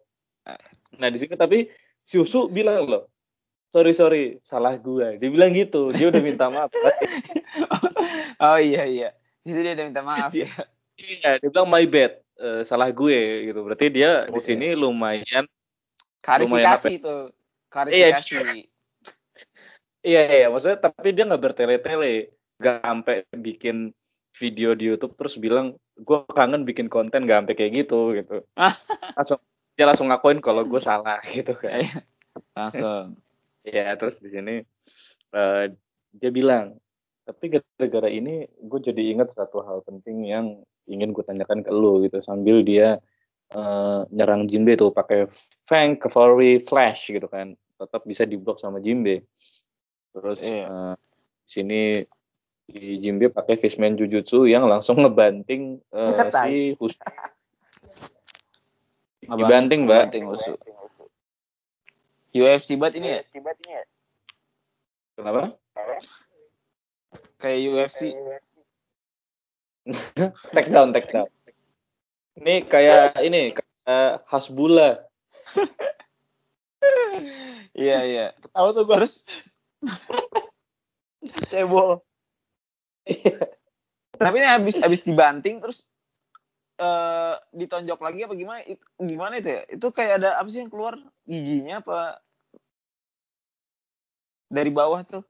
[0.98, 1.70] Nah di sini tapi
[2.04, 3.13] si Husu bilang loh
[3.74, 4.24] sorry sorry.
[4.46, 5.90] Salah gue dia bilang gitu.
[5.90, 6.70] Dia udah minta maaf.
[8.42, 9.10] Oh iya iya.
[9.46, 10.46] Itu dia udah minta maaf ya?
[10.94, 12.22] Iya dia bilang my bad.
[12.38, 13.66] Eh, salah gue gitu.
[13.66, 15.46] Berarti dia di sini lumayan
[16.22, 17.22] klarifikasi apa tuh.
[17.70, 18.34] Klarifikasi.
[20.06, 20.22] iya.
[20.22, 22.30] Iya maksudnya tapi dia nggak bertele-tele.
[22.62, 23.90] Nggak sampai bikin
[24.34, 28.42] video di YouTube terus bilang gue kangen bikin konten nggak sampai kayak gitu gitu.
[29.18, 29.38] Langsung
[29.74, 31.82] dia langsung ngakuin kalau gue salah gitu kan.
[32.54, 33.18] Langsung
[33.64, 34.54] ya terus di sini
[35.32, 35.64] eh,
[36.14, 36.76] dia bilang
[37.24, 42.04] tapi gara-gara ini gue jadi ingat satu hal penting yang ingin gue tanyakan ke lu
[42.04, 42.20] gitu.
[42.20, 43.00] Sambil dia
[43.50, 45.24] eh, nyerang Jimbe tuh pakai
[45.64, 47.56] Fang Cavalry Flash gitu kan.
[47.80, 49.24] Tetap bisa diblok sama Jimbe
[50.14, 50.68] terus Iya.
[50.70, 50.94] eh,
[51.44, 51.80] di sini
[52.64, 56.48] di Jimbe pakai Fishman Jujutsu yang langsung ngebanting eh, Tai.
[56.48, 57.00] si Hus-
[59.24, 60.12] dibanting mbak
[62.34, 63.14] Banting usul.
[63.14, 63.82] UFC banget ini ya?
[65.14, 65.42] Kenapa?
[67.38, 68.00] Kayak UFC
[70.56, 71.28] take down take down.
[72.34, 75.06] Ini kayak ini kayak Hasbullah
[77.84, 78.26] iya iya.
[78.50, 79.22] Tahu tuh gue terus?
[81.52, 82.02] Cebol.
[84.14, 85.84] tapi ini habis habis dibanting terus
[86.80, 88.60] eh ditonjok lagi apa gimana?
[88.64, 89.62] It- gimana itu ya?
[89.68, 90.96] Itu kayak ada apa sih yang keluar?
[91.28, 92.23] Giginya apa
[94.54, 95.26] dari bawah tuh.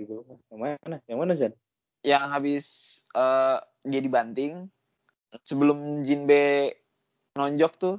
[0.00, 0.96] Yang mana?
[1.04, 1.52] Yang mana Zan?
[2.00, 2.64] Yang habis
[3.12, 4.72] eh dia dibanting.
[5.44, 6.74] Sebelum Jinbe
[7.38, 7.96] nonjok tuh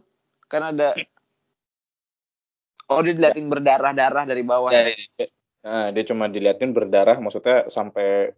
[0.51, 0.91] kan ada
[2.91, 5.27] oh dia diliatin berdarah-darah dari bawah ya, ya, dia,
[5.63, 8.35] nah, dia cuma diliatin berdarah maksudnya sampai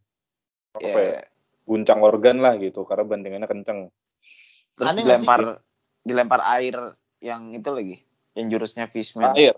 [0.77, 1.01] apa Iya.
[1.09, 1.21] ya
[1.65, 3.79] guncang organ lah gitu karena bantingannya kenceng.
[4.77, 5.25] Terus Aneh nggak sih?
[5.25, 5.41] dilempar
[6.05, 6.75] dilempar air
[7.17, 7.95] yang itu lagi
[8.37, 9.33] yang jurusnya fishman.
[9.33, 9.57] Air.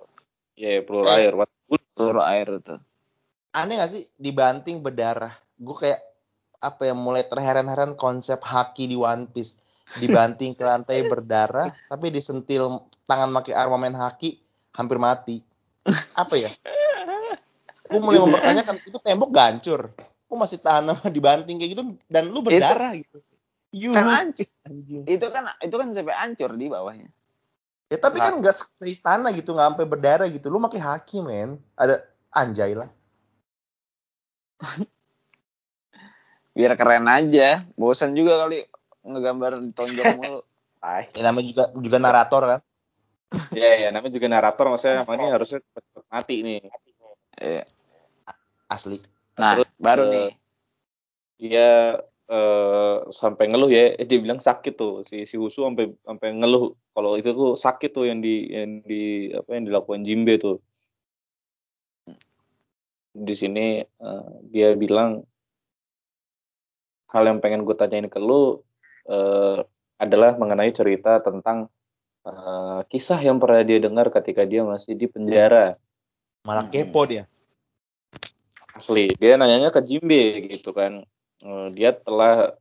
[0.56, 1.28] Ya peluru Eh.
[1.28, 1.52] air What-
[1.96, 2.76] peluru air itu
[3.56, 5.32] Aneh gak sih dibanting berdarah?
[5.56, 6.04] Gue kayak
[6.60, 9.64] apa ya mulai terheran-heran konsep haki di One Piece.
[9.96, 14.36] Dibanting ke lantai berdarah, tapi disentil tangan pakai armamen haki
[14.76, 15.40] hampir mati.
[16.20, 16.52] Apa ya?
[17.88, 19.82] Gue mulai mempertanyakan itu tembok gak hancur.
[20.28, 23.24] Gue masih tahan sama dibanting kayak gitu dan lu berdarah gitu.
[23.76, 25.04] Yuh, kan hancur anjing.
[25.04, 27.12] itu kan itu kan sampai hancur di bawahnya
[27.86, 30.50] Ya tapi kan nggak se- seistana gitu nggak sampai berdarah gitu.
[30.50, 31.62] Lu pakai haki men.
[31.78, 32.02] Ada
[32.34, 32.90] anjay lah.
[36.56, 38.64] biar keren aja bosan juga kali
[39.04, 40.40] ngegambar tonjok mulu
[40.80, 42.60] Ay, Ya, namanya juga juga narator kan.
[43.52, 45.60] ya ya namanya juga narator maksudnya ini harusnya
[46.14, 46.62] mati nih
[47.36, 47.68] Iya.
[48.72, 49.04] Asli.
[49.36, 50.28] nah Terus, baru eh, nih
[51.36, 52.00] dia
[52.32, 54.00] eh, sampai ngeluh ya.
[54.00, 55.04] Eh, dia bilang sakit tuh.
[55.04, 56.72] Si si Husu sampai sampai ngeluh.
[56.96, 60.58] Kalau itu tuh sakit tuh yang di yang di apa yang dilakukan Jimbe tuh.
[63.16, 65.24] Di sini eh, dia bilang
[67.12, 68.60] hal yang pengen gue tanyain ke lu
[69.08, 69.60] eh,
[70.00, 71.68] adalah mengenai cerita tentang
[72.28, 75.76] eh, kisah yang pernah dia dengar ketika dia masih di penjara.
[76.48, 76.72] Malah Hmm.
[76.72, 77.28] kepo dia.
[78.76, 79.16] asli.
[79.16, 81.08] Dia nanyanya ke Jimbe gitu kan
[81.74, 82.58] dia telah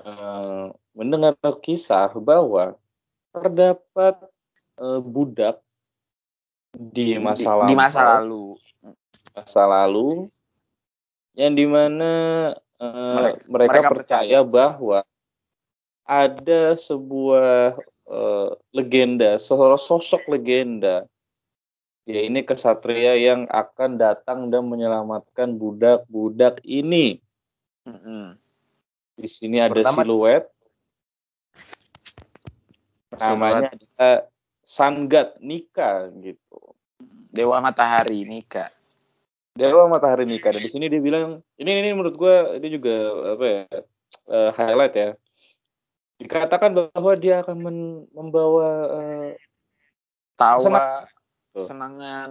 [0.00, 2.74] eh, mendengar kisah bahwa
[3.34, 4.14] terdapat
[4.78, 5.60] eh, budak
[6.74, 8.44] di masa lalu di masa lalu.
[9.34, 10.08] Masa lalu
[11.38, 12.12] yang di mana
[12.78, 14.98] eh, Mereka- mereka, mereka percaya bahwa
[16.08, 17.76] ada sebuah
[18.08, 21.04] eh, legenda, seorang sosok legenda,
[22.08, 27.20] ya ini kesatria yang akan datang dan menyelamatkan budak-budak ini.
[29.18, 30.44] Di sini ada Bernama- siluet,
[33.18, 34.16] namanya adalah
[34.62, 36.76] Sangat Nika gitu.
[37.28, 38.68] dewa matahari Nika
[39.58, 40.54] Dewa Matahari Nika.
[40.54, 42.94] Dan di sini dia bilang, ini ini menurut gue ini juga
[43.34, 43.62] apa ya
[44.30, 45.10] eh, highlight ya.
[46.22, 48.68] Dikatakan bahwa dia akan men- membawa
[49.02, 49.30] eh,
[50.38, 50.86] tawa Senang.
[51.58, 52.30] senangan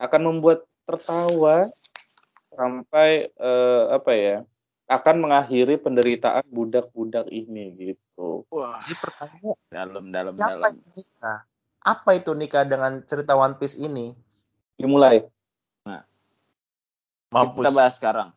[0.00, 1.68] akan membuat tertawa
[2.54, 4.36] sampai eh, apa ya
[4.84, 8.44] akan mengakhiri penderitaan budak-budak ini gitu.
[8.52, 11.38] wah Jadi pertanyaan dalam dalam siapa dalam itu nikah?
[11.84, 14.16] Apa itu nikah dengan cerita One Piece ini?
[14.80, 15.22] Dimulai,
[17.34, 17.66] Mampus.
[17.66, 18.30] kita bahas sekarang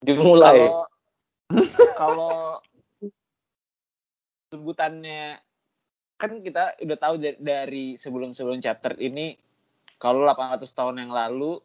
[0.00, 0.56] dimulai.
[0.56, 0.72] kalau
[2.00, 2.36] kalau
[4.48, 5.36] sebutannya
[6.16, 9.36] kan kita udah tahu da- dari sebelum-sebelum chapter ini
[10.00, 11.60] kalau 800 tahun yang lalu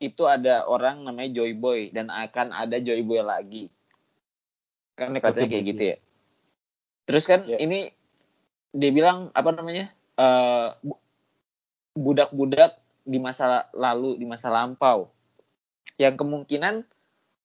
[0.00, 3.68] itu ada orang namanya Joy Boy dan akan ada Joy Boy lagi.
[4.96, 5.96] Kan katanya kayak gitu ya.
[7.04, 7.60] Terus kan Ya.
[7.60, 7.92] ini
[8.72, 9.92] dia bilang apa namanya?
[10.84, 11.00] bu-
[11.96, 12.76] budak-budak
[13.08, 15.08] di masa lalu, di masa lampau.
[15.96, 16.84] Yang kemungkinan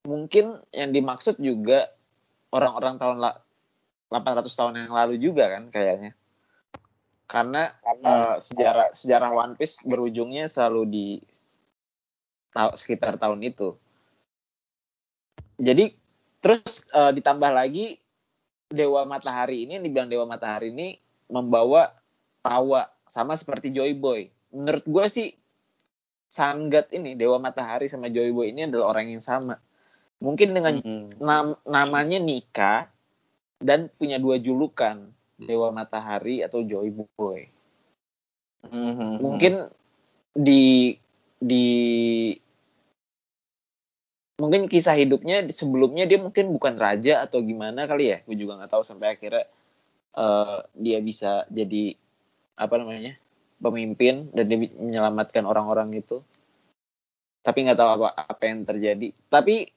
[0.03, 1.91] mungkin yang dimaksud juga
[2.51, 3.15] orang-orang tahun
[4.11, 6.11] 800 tahun yang lalu juga kan kayaknya.
[7.25, 11.07] Karena, Karena uh, sejarah sejarah One Piece berujungnya selalu di
[12.55, 13.75] ta sekitar tahun itu.
[15.59, 15.91] Jadi
[16.39, 17.99] terus uh, ditambah lagi
[18.71, 20.95] Dewa Matahari ini yang dibilang Dewa Matahari ini
[21.27, 21.91] membawa
[22.39, 24.31] tawa sama seperti Joy Boy.
[24.55, 25.27] Menurut gue sih
[26.25, 29.61] Sangat ini Dewa Matahari sama Joy Boy ini adalah orang yang sama.
[30.19, 31.21] Mungkin dengan hmm.
[31.21, 32.89] nam namanya Nika
[33.61, 37.47] dan punya dua julukan Dewa Matahari atau Joy Boy.
[38.67, 39.21] Hmm.
[39.21, 39.69] Mungkin
[40.33, 40.97] di
[41.37, 41.67] di
[44.35, 48.17] mungkin kisah hidupnya sebelumnya dia mungkin bukan raja atau gimana kali ya.
[48.27, 49.47] Gue juga nggak tahu sampai akhirnya
[50.15, 51.95] uh, dia bisa jadi
[52.55, 53.15] apa namanya
[53.59, 56.19] pemimpin dan dia menyelamatkan orang-orang itu.
[57.45, 59.07] Tapi nggak tahu apa apa yang terjadi.
[59.31, 59.71] Tapi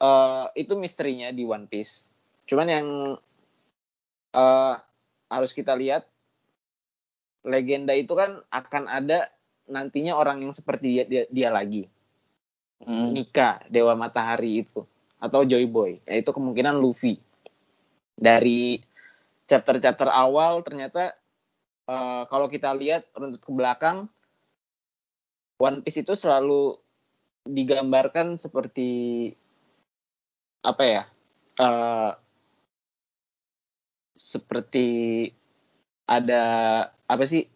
[0.00, 2.08] uh, itu misterinya di One Piece.
[2.48, 2.86] Cuman yang
[4.32, 4.74] uh,
[5.28, 6.08] harus kita lihat
[7.44, 9.28] legenda itu kan akan ada
[9.68, 11.84] nantinya orang yang seperti dia, dia, dia lagi
[12.84, 13.14] hmm.
[13.14, 14.84] Nika Dewa Matahari itu
[15.18, 15.98] atau Joy Boy.
[16.06, 17.18] Yaitu kemungkinan Luffy.
[18.18, 18.82] Dari
[19.46, 21.14] chapter-chapter awal ternyata
[21.88, 24.10] uh, kalau kita lihat runtut ke belakang
[25.58, 26.78] One Piece itu selalu
[27.48, 29.32] digambarkan seperti
[30.62, 31.02] apa ya
[31.58, 32.12] uh,
[34.14, 34.86] seperti
[36.06, 36.42] ada
[37.06, 37.46] apa sih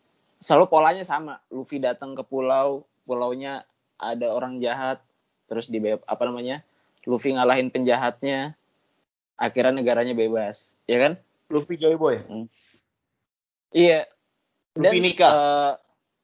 [0.43, 1.39] selalu polanya sama.
[1.51, 3.63] Luffy datang ke pulau pulaunya
[3.99, 5.03] ada orang jahat
[5.51, 6.63] terus di apa namanya
[7.07, 8.55] Luffy ngalahin penjahatnya
[9.37, 10.71] akhirnya negaranya bebas.
[10.87, 11.13] Ya kan?
[11.51, 12.23] Luffy Joy Boy.
[12.23, 12.47] Hmm.
[13.75, 14.07] iya.
[14.79, 15.33] Luffy Dan, nikah.
[15.33, 15.73] uh,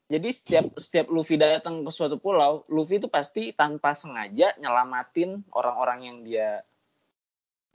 [0.09, 5.99] jadi setiap setiap Luffy datang ke suatu pulau Luffy itu pasti tanpa sengaja nyelamatin orang-orang
[6.01, 6.49] yang dia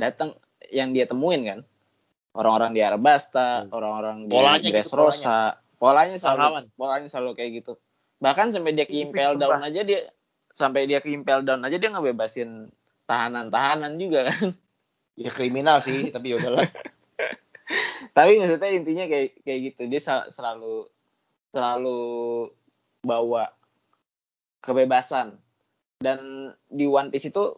[0.01, 0.33] datang
[0.71, 1.59] yang dia temuin kan.
[2.33, 3.69] Orang-orang di Arabasta, hmm.
[3.69, 5.77] orang-orang di Dressrosa, gitu, polanya.
[5.77, 7.73] polanya selalu polanya selalu kayak gitu.
[8.17, 10.09] Bahkan sampai dia ke impel down aja dia
[10.53, 12.69] sampai dia ke impel down aja dia ngebebasin
[13.09, 14.53] tahanan-tahanan juga kan?
[15.17, 16.69] Ya kriminal sih tapi ya udahlah.
[18.13, 19.81] Tapi maksudnya intinya kayak kayak gitu.
[19.89, 20.85] Dia selalu
[21.49, 22.01] selalu
[23.01, 23.49] bawa
[24.61, 25.41] kebebasan.
[25.97, 27.57] Dan di One Piece itu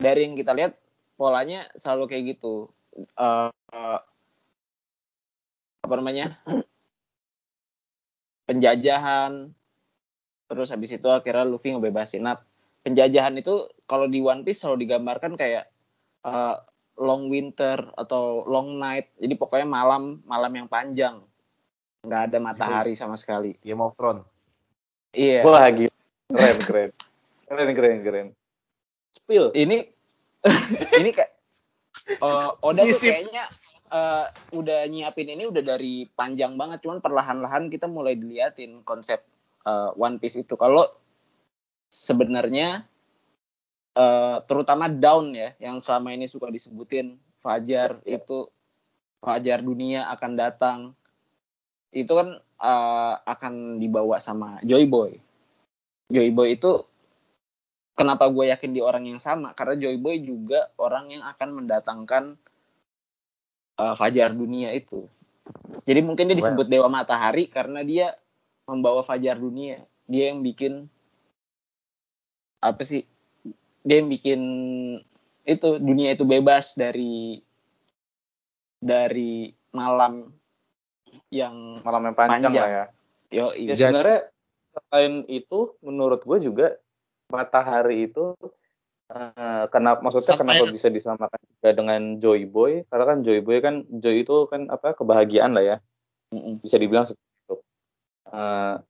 [0.00, 0.78] dari yang kita lihat
[1.20, 2.72] polanya selalu kayak gitu.
[3.20, 4.00] Uh, uh,
[5.84, 6.40] apa namanya?
[8.48, 9.52] Penjajahan
[10.46, 12.22] terus habis itu akhirnya Luffy ngebebasin.
[12.22, 12.38] Nah
[12.86, 15.66] penjajahan itu kalau di One Piece selalu digambarkan kayak
[16.22, 16.62] uh,
[16.96, 19.10] long winter atau long night.
[19.18, 21.18] Jadi pokoknya malam malam yang panjang.
[22.06, 23.58] Nggak ada matahari sama sekali.
[23.60, 24.24] Game of Thrones.
[25.10, 25.42] Iya.
[25.42, 25.90] Wah lagi
[26.30, 26.90] keren keren.
[27.46, 28.26] Keren keren keren.
[29.14, 29.50] Spill.
[29.54, 29.78] Ini
[31.02, 31.32] ini kayak
[32.22, 33.50] uh, Oda tuh kayaknya
[33.90, 36.86] uh, udah nyiapin ini udah dari panjang banget.
[36.86, 39.22] Cuman perlahan-lahan kita mulai diliatin konsep
[39.66, 40.54] uh, One Piece itu.
[40.54, 40.86] Kalau
[41.90, 42.86] sebenarnya
[43.98, 48.22] uh, terutama Down ya yang selama ini suka disebutin Fajar ya.
[48.22, 48.46] itu
[49.22, 50.78] Fajar dunia akan datang
[51.90, 55.18] itu kan uh, akan dibawa sama Joy Boy.
[56.12, 56.84] Joy Boy itu
[57.96, 62.24] kenapa gue yakin di orang yang sama karena Joy Boy juga orang yang akan mendatangkan
[63.80, 65.08] uh, Fajar dunia itu.
[65.86, 68.18] Jadi mungkin dia disebut Dewa Matahari karena dia
[68.66, 70.90] membawa fajar dunia dia yang bikin
[72.62, 73.06] apa sih
[73.86, 74.40] dia yang bikin
[75.46, 77.38] itu dunia itu bebas dari
[78.82, 80.34] dari malam
[81.30, 82.62] yang malam yang panjang, panjang.
[82.62, 82.84] lah ya.
[83.30, 83.74] Yo, iya.
[83.74, 84.20] Ya, sebenarnya
[84.74, 86.66] selain itu menurut gue juga
[87.30, 88.34] matahari itu
[89.10, 92.86] uh, kenapa maksudnya Sampai kenapa bisa disamakan juga dengan Joy Boy?
[92.86, 95.76] Karena kan Joy Boy kan Joy itu kan apa kebahagiaan lah ya.
[96.62, 97.10] Bisa dibilang
[98.32, 98.80] uh,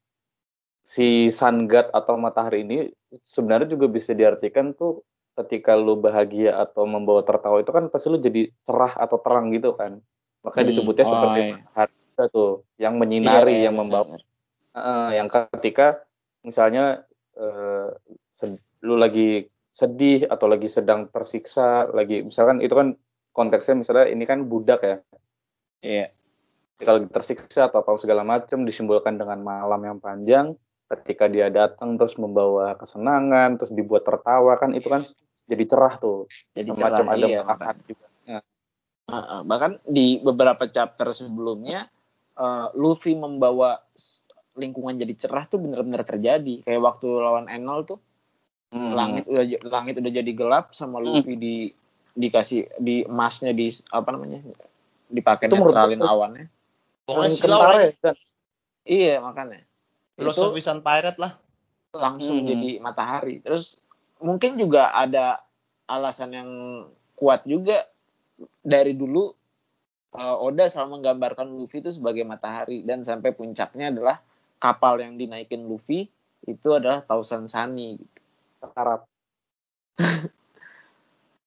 [0.86, 2.88] si sun god atau matahari ini
[3.26, 5.02] sebenarnya juga bisa diartikan tuh
[5.36, 9.74] ketika lu bahagia atau membawa tertawa itu kan pasti lu jadi cerah atau terang gitu
[9.76, 10.00] kan
[10.46, 10.72] makanya hmm.
[10.72, 11.52] disebutnya oh, seperti iya.
[11.58, 11.94] matahari
[12.32, 14.16] tuh yang menyinari iya, yang membawa
[14.72, 16.00] uh, yang ketika
[16.46, 17.04] misalnya
[17.36, 17.92] uh,
[18.80, 19.44] lu lagi
[19.76, 22.96] sedih atau lagi sedang tersiksa lagi misalkan itu kan
[23.36, 24.96] konteksnya misalnya ini kan budak ya
[25.84, 26.06] iya
[26.80, 30.52] kalau tersiksa atau apa segala macam disimbolkan dengan malam yang panjang
[30.86, 35.02] ketika dia datang terus membawa kesenangan terus dibuat tertawa kan itu kan
[35.46, 36.26] jadi cerah tuh.
[36.52, 37.40] Jadi cerah, macam ada iya,
[37.86, 38.06] juga.
[38.26, 38.40] Ya.
[39.46, 41.86] bahkan di beberapa chapter sebelumnya
[42.34, 43.78] uh, Luffy membawa
[44.58, 46.66] lingkungan jadi cerah tuh bener-bener terjadi.
[46.66, 48.02] Kayak waktu lawan Enel tuh
[48.74, 48.92] Hmm.
[48.98, 51.70] langit udah langit udah jadi gelap sama Luffy di
[52.18, 54.42] dikasih di emasnya di apa namanya
[55.06, 56.46] dipakai netralin awannya
[57.06, 58.14] Pokoknya silau ya, kan?
[58.82, 59.62] iya makanya
[60.18, 61.32] itu Filosofi Sun Pirate lah.
[61.96, 62.50] langsung Hmm.
[62.50, 63.80] jadi matahari terus
[64.20, 65.40] mungkin juga ada
[65.86, 66.50] alasan yang
[67.16, 67.88] kuat juga
[68.60, 69.32] dari dulu
[70.12, 74.20] uh, Oda selalu menggambarkan Luffy itu sebagai matahari dan sampai puncaknya adalah
[74.60, 76.08] kapal yang dinaikin Luffy
[76.44, 77.96] itu adalah Thousand Sunny
[78.76, 79.04] Arab.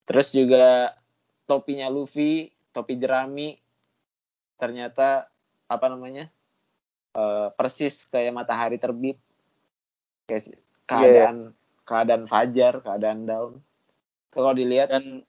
[0.09, 0.93] Terus juga
[1.45, 3.57] topinya Luffy, topi jerami,
[4.57, 5.29] ternyata
[5.69, 6.27] apa namanya
[7.13, 9.21] eh, persis kayak matahari terbit,
[10.25, 11.53] kayak si- keadaan
[11.85, 13.53] keadaan fajar, keadaan daun.
[14.33, 15.25] Kalau dilihat Dan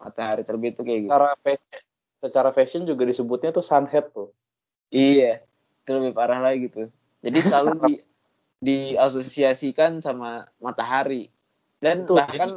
[0.00, 1.10] matahari terbit tuh kayak gitu.
[1.12, 1.80] secara fashion,
[2.24, 4.32] secara fashion juga disebutnya tuh sunhead tuh.
[4.88, 5.44] Iya,
[5.84, 6.88] itu lebih parah lagi tuh.
[7.20, 7.94] Jadi selalu di
[8.60, 11.28] diasosiasikan sama matahari.
[11.80, 12.16] Dan Betul.
[12.16, 12.50] bahkan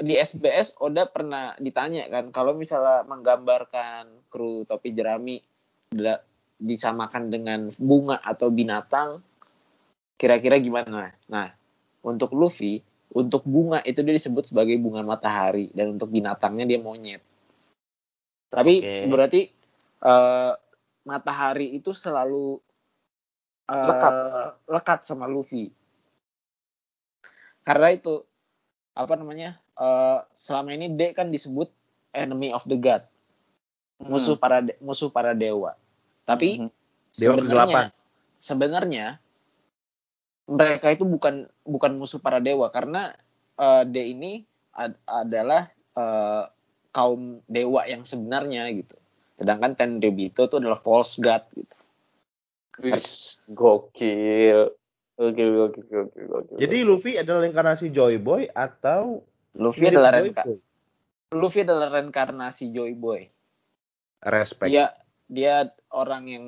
[0.00, 5.38] di SBS Oda pernah ditanya kan kalau misalnya menggambarkan kru topi jerami
[6.58, 9.22] disamakan dengan bunga atau binatang
[10.14, 11.14] kira-kira gimana?
[11.26, 11.50] Nah,
[12.04, 12.84] untuk Luffy,
[13.14, 17.22] untuk bunga itu dia disebut sebagai bunga matahari dan untuk binatangnya dia monyet.
[18.50, 19.06] Tapi Oke.
[19.10, 19.40] berarti
[20.02, 20.52] eh,
[21.06, 22.58] matahari itu selalu
[23.70, 24.12] eh, Lekat.
[24.70, 25.70] lekat sama Luffy.
[27.64, 28.22] Karena itu
[28.94, 29.58] apa namanya?
[29.74, 31.70] eh, selama ini D kan disebut
[32.14, 33.02] enemy of the god,
[33.98, 35.74] musuh para de- musuh para dewa.
[36.24, 36.70] Tapi Mhm.
[37.14, 37.86] Dewa sebenarnya kegelapan.
[38.42, 39.06] sebenarnya
[40.44, 43.16] mereka itu bukan bukan musuh para dewa karena
[43.54, 44.42] eh, D ini
[44.74, 46.44] ad- adalah eh,
[46.90, 48.98] kaum dewa yang sebenarnya gitu.
[49.38, 51.76] Sedangkan Tenryubito itu adalah false god gitu.
[52.82, 54.74] Wis, gokil.
[55.14, 56.56] Gokil, gokil, gokil, gokil.
[56.58, 59.22] Jadi Luffy adalah inkarnasi Joy Boy atau
[59.54, 60.34] Luffy adalah Boy?
[61.34, 63.30] Luffy adalah reinkarnasi Joy Boy.
[64.22, 64.70] Respect.
[64.70, 64.90] Dia
[65.26, 65.54] dia
[65.88, 66.46] orang yang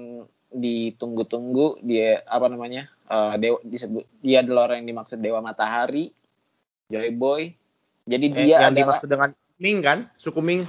[0.51, 2.89] ditunggu-tunggu, dia apa namanya?
[3.07, 6.11] eh, dewa disebut dia adalah orang yang dimaksud dewa matahari,
[6.87, 7.55] Joy Boy.
[8.03, 9.99] Jadi Eh, dia yang adalah dimaksud dengan Ming kan?
[10.15, 10.63] Suku Ming.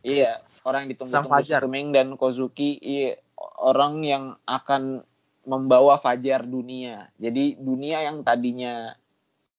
[0.00, 1.60] Iya, orang yang ditunggu-tunggu Fajar.
[1.60, 3.16] Sukuming dan Kozuki, iya,
[3.58, 5.00] orang yang akan
[5.42, 7.08] membawa fajar dunia.
[7.16, 8.92] Jadi dunia yang tadinya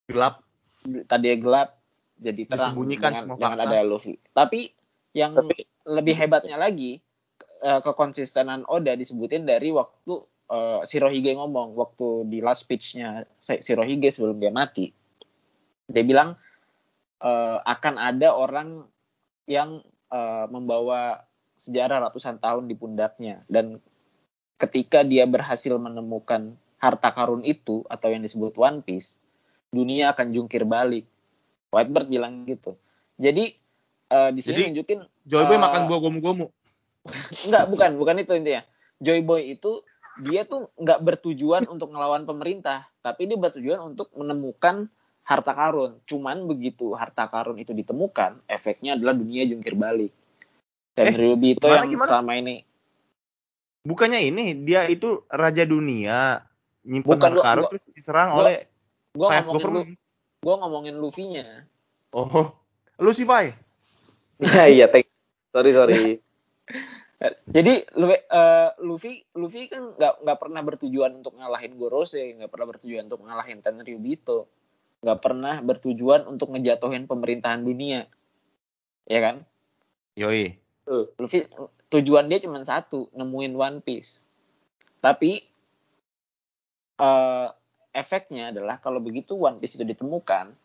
[0.06, 0.42] Gelap.
[1.06, 1.70] tadinya gelap
[2.16, 3.74] jadi terang Disembunyikan dengan, semua dengan fakta.
[3.74, 4.14] ada Luffy.
[4.30, 4.60] Tapi
[5.12, 7.02] yang Tapi- lebih hebatnya lagi
[7.64, 14.10] eh, kekonsistenan Oda disebutin dari waktu eh, Shirohige ngomong waktu di last speech-nya Si- Shirohige
[14.12, 14.92] sebelum dia mati.
[15.90, 16.36] Dia bilang
[17.22, 18.86] eh, akan ada orang
[19.50, 21.24] yang eh, membawa
[21.60, 23.84] sejarah ratusan tahun di pundaknya dan
[24.60, 29.20] ketika dia berhasil menemukan harta karun itu atau yang disebut One Piece,
[29.72, 31.04] dunia akan jungkir balik.
[31.70, 32.80] Whitebird bilang gitu.
[33.20, 33.54] Jadi
[34.10, 36.48] eh, di sini Jadi, nunjukin Joy Boy Eh, makan buah gomu-gomu.
[37.46, 38.64] Enggak bukan bukan itu intinya.
[39.00, 39.82] Joy Boy itu
[40.20, 44.92] dia tuh nggak bertujuan untuk ngelawan pemerintah, tapi dia bertujuan untuk menemukan
[45.24, 45.96] harta karun.
[46.04, 50.12] Cuman begitu harta karun itu ditemukan, efeknya adalah dunia jungkir balik.
[50.92, 52.10] Dan Eh, gimana, yang gimana?
[52.12, 52.56] selama ini
[53.80, 56.44] Bukannya ini, dia itu raja dunia.
[56.84, 58.56] Nyimpen Bukan, harta karun gua- terus diserang gua- oleh
[59.16, 60.00] gua PF ngomongin lu, government.
[60.44, 61.46] gua ngomongin Luffy-nya.
[62.12, 62.52] Oh,
[63.00, 63.56] Lucify.
[64.44, 64.86] Iya, iya,
[65.56, 65.96] Sorry, sorry.
[67.28, 73.12] Jadi eh, Luffy Luffy kan nggak nggak pernah bertujuan untuk ngalahin Gorose, nggak pernah bertujuan
[73.12, 74.48] untuk ngalahin Tenryubito,
[75.04, 78.08] nggak pernah bertujuan untuk ngejatuhin pemerintahan dunia,
[79.04, 79.44] ya kan?
[80.16, 80.56] Yoi.
[81.20, 81.44] Luffy
[81.92, 84.24] tujuan dia cuma satu, nemuin One Piece.
[85.04, 85.44] Tapi
[87.04, 87.48] eh,
[87.92, 90.56] efeknya adalah kalau begitu One Piece itu ditemukan,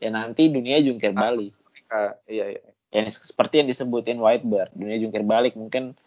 [0.00, 1.52] ya nanti dunia jungkir balik.
[1.92, 2.73] Ah, iya, iya.
[2.94, 5.98] Yang seperti yang disebutin Whitebird dunia jungkir balik mungkin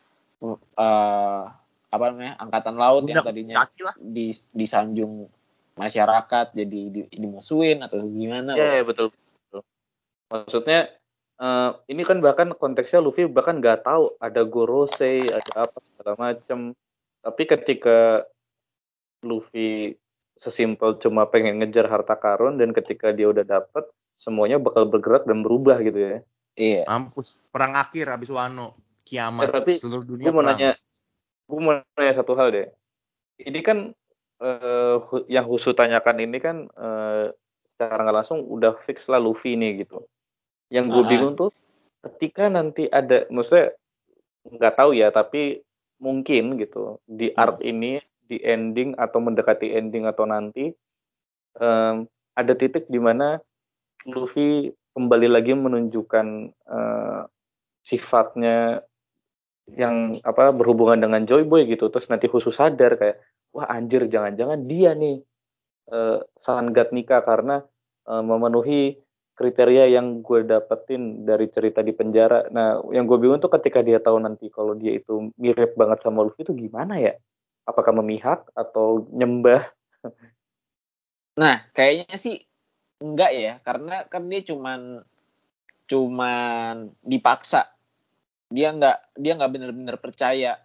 [0.41, 1.43] eh,
[1.87, 3.55] apa namanya angkatan laut yang Budak tadinya
[3.99, 5.27] di disanjung
[5.77, 9.13] masyarakat jadi di, dimusuhin atau gimana Iya, iya, betul.
[9.13, 9.61] betul.
[10.31, 10.91] Maksudnya
[11.37, 16.73] eh, ini kan bahkan konteksnya Luffy bahkan nggak tahu ada Gorosei, ada apa segala macam.
[17.21, 18.23] Tapi ketika
[19.21, 19.95] Luffy
[20.37, 25.41] sesimpel cuma pengen ngejar harta karun dan ketika dia udah dapet semuanya bakal bergerak dan
[25.41, 26.17] berubah gitu ya.
[26.57, 27.45] Iya Mampus.
[27.47, 28.73] Perang akhir habis Wano.
[29.05, 29.47] Kiamat.
[29.47, 30.57] Ya, tapi seluruh dunia Gue mau perang.
[30.59, 30.71] nanya,
[31.47, 32.67] gue mau nanya satu hal deh.
[33.39, 33.93] Ini kan
[34.37, 34.95] eh,
[35.29, 37.31] yang Husu tanyakan ini kan eh,
[37.71, 40.03] secara nggak langsung udah fix lah Luffy nih gitu.
[40.67, 41.09] Yang gue Ah.
[41.09, 41.49] bingung tuh
[42.03, 43.71] ketika nanti ada, maksudnya
[44.47, 45.61] nggak tahu ya, tapi
[45.97, 50.69] mungkin gitu di arc ini di ending atau mendekati ending atau nanti
[51.57, 52.05] um,
[52.35, 53.39] ada titik di mana
[54.05, 54.67] Luffy
[54.97, 56.27] kembali lagi menunjukkan
[56.65, 57.29] uh,
[57.85, 58.81] sifatnya
[59.69, 63.21] yang apa berhubungan dengan Joy Boy gitu terus nanti khusus sadar kayak
[63.53, 65.21] wah anjir jangan-jangan dia nih
[65.93, 67.61] uh, Sangat nikah karena
[68.09, 68.97] uh, memenuhi
[69.37, 72.49] kriteria yang gue dapetin dari cerita di penjara.
[72.49, 76.25] Nah, yang gue bingung tuh ketika dia tahu nanti kalau dia itu mirip banget sama
[76.25, 77.13] Luffy itu gimana ya?
[77.69, 79.61] Apakah memihak atau nyembah?
[81.37, 82.46] Nah, kayaknya sih
[82.97, 85.05] enggak ya, karena kan dia cuman
[85.87, 87.71] cuman dipaksa.
[88.51, 90.61] Dia enggak dia enggak benar-benar percaya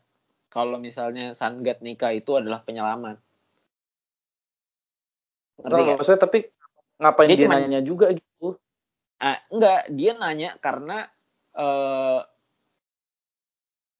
[0.52, 3.16] kalau misalnya Sangat nikah itu adalah penyelamat.
[5.62, 6.38] Ngerti maksudnya tapi
[6.98, 8.58] ngapain dia, dia cuman, nanya juga gitu?
[9.22, 11.06] Ah, enggak, dia nanya karena
[11.54, 12.20] uh,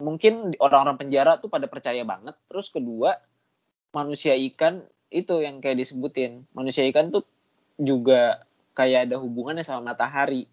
[0.03, 2.35] mungkin orang-orang penjara tuh pada percaya banget.
[2.51, 3.17] Terus kedua,
[3.95, 6.45] manusia ikan itu yang kayak disebutin.
[6.53, 7.23] Manusia ikan tuh
[7.77, 10.49] juga kayak ada hubungannya sama matahari.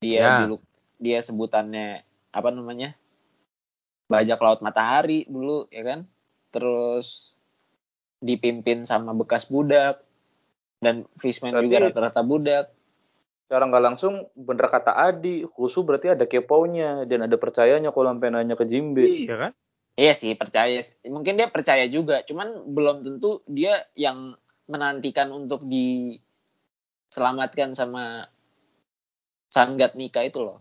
[0.00, 0.30] Dia ya.
[0.46, 0.56] dulu
[0.98, 2.94] dia sebutannya apa namanya?
[4.08, 6.00] Bajak laut matahari dulu ya kan.
[6.48, 7.36] Terus
[8.18, 10.02] dipimpin sama bekas budak
[10.82, 12.66] dan fishman Berarti, juga rata-rata budak
[13.48, 18.28] secara nggak langsung bener kata Adi khusus berarti ada keponya dan ada percayanya kalau sampai
[18.28, 19.52] nanya ke Jimbe iya kan
[19.96, 20.76] iya sih percaya
[21.08, 24.36] mungkin dia percaya juga cuman belum tentu dia yang
[24.68, 28.28] menantikan untuk diselamatkan sama
[29.48, 30.60] Sangat nikah itu loh.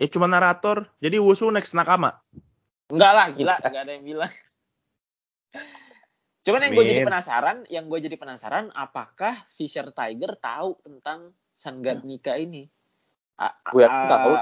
[0.00, 0.88] Ya cuma narator.
[0.96, 2.16] Jadi Wusu next nakama.
[2.88, 3.60] Enggak lah gila.
[3.60, 4.32] Enggak ada yang bilang.
[6.48, 11.98] Cuman yang gue jadi penasaran yang gue jadi penasaran apakah Fisher Tiger tahu tentang Sanggar
[12.00, 12.64] nikah ini.
[13.68, 14.32] Gue tahu.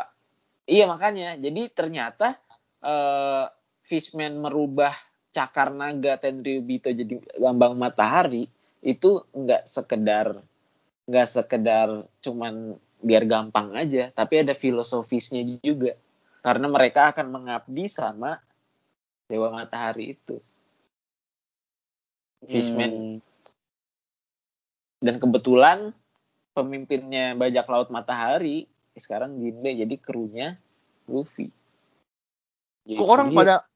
[0.70, 1.34] Iya makanya.
[1.34, 2.38] Jadi ternyata
[2.86, 3.50] uh,
[3.82, 4.94] Fishman merubah
[5.34, 8.46] cakar naga Tenryubito jadi lambang matahari
[8.86, 10.46] itu nggak sekedar
[11.06, 15.94] nggak sekedar cuman biar gampang aja, tapi ada filosofisnya juga.
[16.42, 18.38] Karena mereka akan mengabdi sama
[19.26, 20.38] dewa matahari itu.
[22.46, 23.18] Fishman hmm.
[25.02, 25.78] dan kebetulan
[26.54, 30.54] pemimpinnya bajak laut matahari sekarang Jinbe jadi krunya
[31.10, 31.50] Luffy.
[32.86, 33.66] Jadi Kok orang pada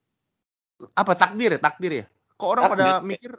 [0.94, 2.06] apa takdir ya takdir ya?
[2.38, 2.78] Kok orang takdir.
[2.78, 3.32] pada mikir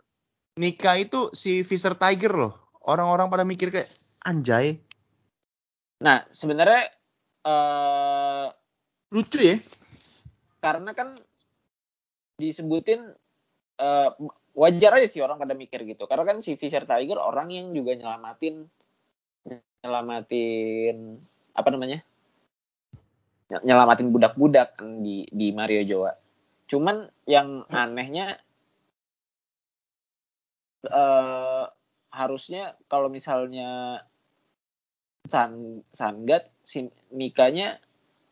[0.60, 2.54] nikah itu si Fisher Tiger loh.
[2.82, 3.90] Orang-orang pada mikir kayak
[4.26, 4.82] anjay.
[6.02, 6.90] Nah sebenarnya
[7.46, 8.50] uh,
[9.14, 9.58] lucu ya.
[10.62, 11.18] Karena kan
[12.42, 13.06] disebutin
[13.78, 14.10] uh,
[14.58, 16.10] wajar aja sih orang pada mikir gitu.
[16.10, 18.66] Karena kan si Fisher Tiger orang yang juga nyelamatin
[19.82, 21.18] nyelamatin
[21.52, 22.00] apa namanya
[23.52, 26.12] nyelamatin budak-budak kan di di Mario Jawa.
[26.72, 28.40] Cuman yang anehnya
[30.90, 31.70] uh,
[32.12, 34.02] harusnya kalau misalnya
[35.28, 37.78] San Sangat si nikahnya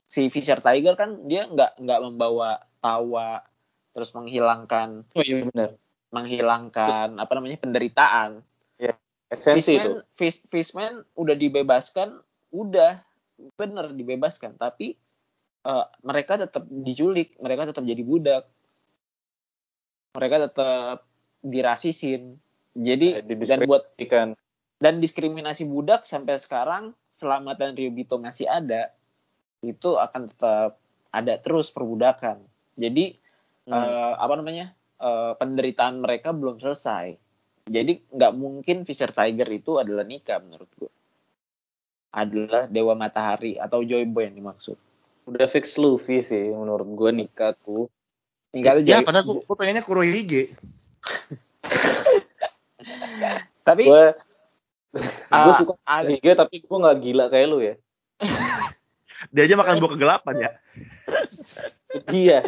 [0.09, 3.45] si Fisher Tiger kan dia nggak nggak membawa tawa
[3.93, 5.77] terus menghilangkan oh, iya benar.
[6.09, 8.41] menghilangkan apa namanya penderitaan
[9.29, 9.91] Esensi Fishman, itu.
[10.17, 12.17] Fish, Fishman udah dibebaskan,
[12.49, 12.97] udah
[13.55, 14.97] bener dibebaskan, tapi
[15.69, 18.49] uh, mereka tetap diculik, mereka tetap jadi budak,
[20.17, 21.05] mereka tetap
[21.43, 22.37] dirasisin.
[22.75, 24.37] Jadi eh, dan buat ikan
[24.79, 28.95] dan diskriminasi budak sampai sekarang selama dan Ryobito masih ada
[29.59, 30.79] itu akan tetap
[31.11, 32.39] ada terus perbudakan.
[32.79, 33.19] Jadi
[33.67, 33.73] hmm.
[33.75, 34.71] uh, apa namanya
[35.03, 37.19] uh, penderitaan mereka belum selesai
[37.69, 40.91] jadi nggak mungkin Fisher Tiger itu adalah nikah menurut gue.
[42.09, 44.73] Adalah Dewa Matahari atau Joy Boy yang dimaksud.
[45.29, 47.85] Udah fix Luffy sih menurut gue nikah tuh.
[48.49, 50.49] Nikah ya, padahal gue, gue pengennya Kurohige.
[53.67, 54.05] Tapi gue
[55.45, 57.75] gue suka Kurohige tapi gue nggak gila kayak lu ya.
[59.35, 60.51] Dia aja makan buah kegelapan ya.
[62.23, 62.39] iya.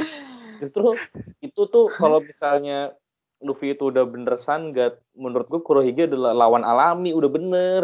[0.63, 0.95] Justru
[1.43, 2.95] itu tuh kalau misalnya
[3.41, 7.83] Luffy itu udah bener Sangat, menurut gue Kurohige adalah lawan alami, udah bener.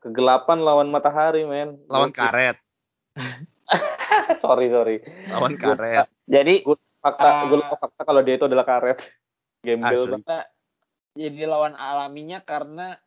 [0.00, 1.78] Kegelapan lawan matahari, men.
[1.86, 2.58] Lawan karet.
[4.42, 5.04] sorry, sorry.
[5.30, 6.08] Lawan karet.
[6.26, 8.98] Jadi gue fakta, uh, gue fakta kalau dia itu adalah karet.
[9.64, 10.46] Gembel banget.
[11.14, 13.00] Jadi lawan alaminya karena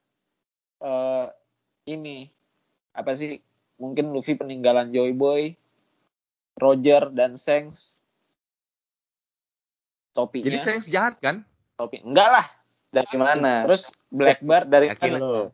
[0.82, 1.30] uh,
[1.86, 2.28] ini
[2.98, 3.40] apa sih?
[3.78, 5.54] Mungkin Luffy peninggalan Joy Boy,
[6.58, 8.02] Roger dan Shanks.
[10.18, 10.50] Topinya.
[10.50, 11.46] Jadi Shanks jahat kan?
[11.78, 12.46] topi enggak lah
[12.90, 15.54] dari mana terus Blackbird dari mana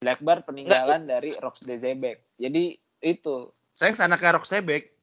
[0.00, 1.12] Blackbird peninggalan enggak.
[1.20, 4.96] dari Rox Zebek jadi itu saya anaknya Rox Zebek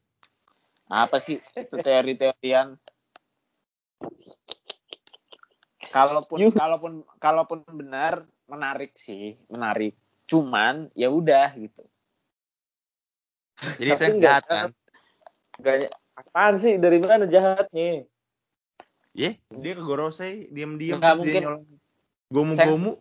[0.89, 2.81] apa sih itu teori-teorian
[5.95, 6.93] kalaupun You- kalaupun
[7.23, 9.95] kalaupun benar menarik sih menarik
[10.27, 11.87] cuman ya udah gitu
[13.79, 14.69] Jadi saya nggak jahat kan.
[15.63, 15.87] Gak,
[16.19, 16.75] apaan sih?
[16.75, 18.03] Dari mana jahatnya?
[19.15, 21.41] Ye, dia ke Gorosei, diam-diam Nggak dia mungkin.
[21.47, 21.63] nyolong
[22.27, 22.93] gomu-gomu.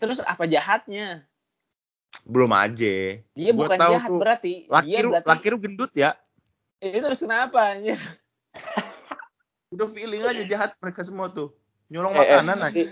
[0.00, 1.28] terus apa jahatnya
[2.24, 3.20] Belum aja.
[3.20, 4.20] dia Gua bukan tahu jahat tuh.
[4.24, 6.10] berarti Laki dia lu, berarti laki lu gendut ya.
[6.80, 8.00] itu terus kenapa anjir
[9.76, 11.52] Udah feeling aja jahat mereka semua tuh.
[11.86, 12.66] Nyolong Eh, eh, makanan aja.
[12.66, 12.82] tapi,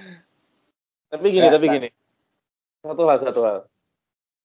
[1.11, 1.88] tapi gini, Ya, tapi gini.
[2.80, 3.59] Satu hal, satu hal.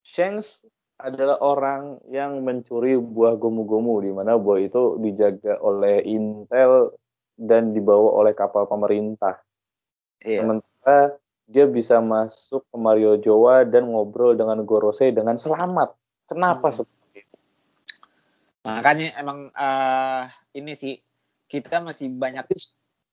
[0.01, 0.63] Shanks
[0.97, 6.91] adalah orang yang mencuri buah gomu-gomu di mana buah itu dijaga oleh Intel
[7.35, 9.39] dan dibawa oleh kapal pemerintah.
[10.19, 15.95] iya Sementara dia bisa masuk ke Mario Jawa dan ngobrol dengan Gorosei dengan selamat.
[16.27, 16.83] Kenapa Hmm.
[16.83, 17.35] seperti itu?
[18.59, 20.23] makanya emang eh,
[20.53, 20.99] ini sih
[21.47, 22.43] kita masih banyak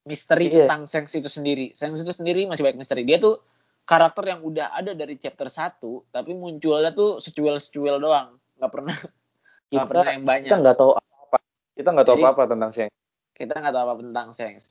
[0.06, 0.64] misteri Iya.
[0.64, 3.42] tentang Sengs itu sendiri Sengs itu sendiri masih banyak misteri dia tuh
[3.82, 8.96] karakter yang udah ada dari chapter 1 tapi munculnya tuh secuil-secuil doang nggak pernah
[9.66, 11.38] Kita- pernah yang banyak Kita nggak tahu apa-apa.
[11.74, 12.94] Kita nggak tahu apa-apa tentang Shanks.
[13.34, 14.66] kita nggak tahu apa tentang Sengs.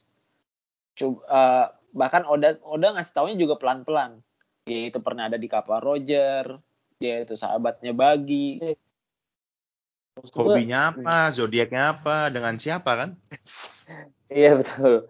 [0.96, 4.24] Coba, eh, bahkan Oda Oda ngasih taunya juga pelan-pelan.
[4.64, 6.58] Dia itu pernah ada di kapal Roger,
[6.98, 8.58] dia itu sahabatnya Bagi.
[10.32, 13.10] Gua- Hobinya apa, zodiaknya apa, dengan siapa kan?
[14.32, 15.06] Iya betul.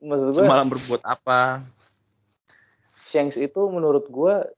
[0.00, 1.60] Maksud gue Semalam berbuat apa?
[3.10, 4.48] Shanks itu menurut gua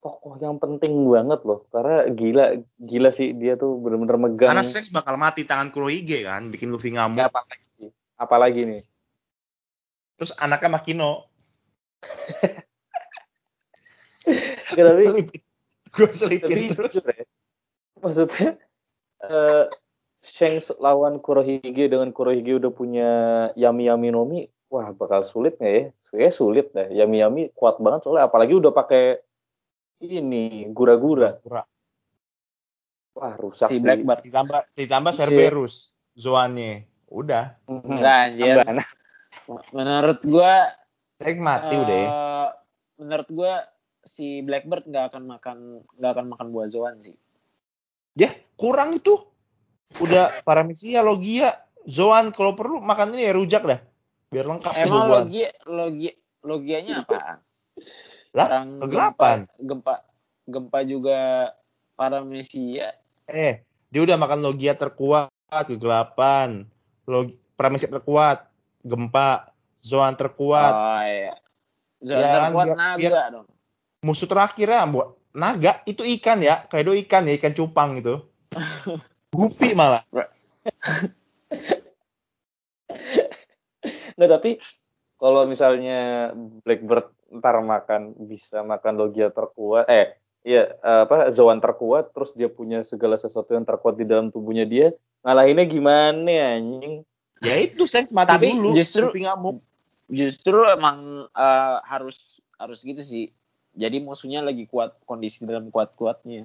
[0.00, 2.44] tokoh yang penting banget loh karena gila
[2.80, 6.88] gila sih dia tuh bener-bener megang Karena Shanks bakal mati tangan Kurohige kan, bikin Luffy
[6.90, 7.28] Ya, ngamuk.
[7.28, 8.82] apalagi apalagi nih
[10.20, 11.32] Terus anaknya Makino.
[14.68, 15.40] Tapi Selipin.
[15.90, 17.02] Gue selipin terus.
[17.02, 17.26] ya,
[17.98, 18.54] maksudnya
[19.26, 19.64] eh
[20.30, 23.10] Shanks lawan Kurohige dengan Kurohige udah punya
[23.58, 28.06] Yami Yami Nomi wah bakal sulit nggak ya Kayaknya sulit deh Yami Yami kuat banget
[28.06, 29.18] soalnya apalagi udah pakai
[30.06, 31.38] ini gura-gura
[33.20, 34.24] wah rusak Si sih Blackbird.
[34.24, 35.18] Ditambah ditambah Iya.
[35.20, 35.74] Cerberus,
[36.16, 36.86] Zoannya.
[37.10, 37.58] Udah.
[37.66, 38.56] Enggak anjir.
[38.64, 38.88] Tambah.
[39.74, 40.52] Menurut gua
[41.20, 42.08] Shanks mati eh, udah ya.
[42.96, 43.52] Menurut gua
[44.06, 45.56] si Blackbird nggak akan makan
[46.00, 47.16] nggak akan makan buah Zoan sih.
[48.16, 49.29] Ya, kurang itu.
[49.98, 53.80] Udah Paramecia, Logia, Zoan kalau perlu makan ini ya rujak dah.
[54.30, 55.20] Biar lengkap Emang buah.
[55.20, 56.10] logi logi
[56.40, 57.42] logianya apa?
[58.30, 59.38] Lah, Orang kegelapan.
[59.58, 59.94] Gempa, gempa
[60.46, 61.18] gempa juga
[61.94, 62.94] paramesia.
[63.26, 65.34] Eh, dia udah makan Logia terkuat,
[65.66, 66.70] kegelapan.
[67.04, 68.46] Log Paramecia terkuat,
[68.80, 69.50] gempa.
[69.80, 70.72] Zoan terkuat.
[70.72, 71.34] Oh iya.
[71.98, 73.48] Zoan Ya, terkuat biar- naga biar- dong.
[74.00, 78.20] Musuh terakhir ya, buat naga itu ikan ya, kayak do ikan ya, ikan cupang itu.
[79.30, 80.02] Gupi malah.
[84.18, 84.50] Nggak, tapi
[85.16, 86.30] kalau misalnya
[86.66, 92.50] Blackbird ntar makan bisa makan logia terkuat eh iya eh, apa Zoan terkuat terus dia
[92.50, 94.90] punya segala sesuatu yang terkuat di dalam tubuhnya dia
[95.22, 97.06] ngalahinnya gimana anjing
[97.40, 98.76] Ya itu Shanks mati Tapi dulu.
[98.76, 99.64] justru- ngamuk.
[100.12, 103.32] Justru emang eh, harus harus gitu sih.
[103.72, 106.44] Jadi musuhnya lagi kuat kondisi dalam kuat-kuatnya.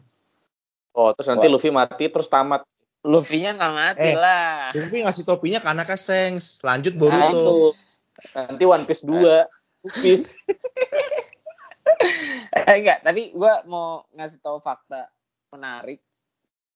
[0.96, 1.60] oh terus nanti Wah.
[1.60, 2.64] Luffy mati terus tamat
[3.06, 4.16] Luffy-nya nggak mati Eh.
[4.18, 4.74] lah.
[4.74, 6.60] Luffy ngasih topinya ke anaknya Shanks.
[6.60, 7.30] Lanjut Nah, Boruto.
[7.30, 7.50] itu.
[8.34, 9.46] nanti One Piece 2 One
[10.02, 10.28] Piece
[12.56, 15.08] eh enggak, tapi gua mau ngasih tahu fakta
[15.52, 16.00] menarik.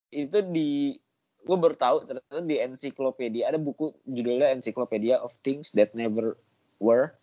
[0.10, 0.96] Itu di
[1.40, 6.36] gue baru tahu ternyata di ensiklopedia ada buku judulnya Encyclopedia of Things That Never
[6.78, 7.16] Were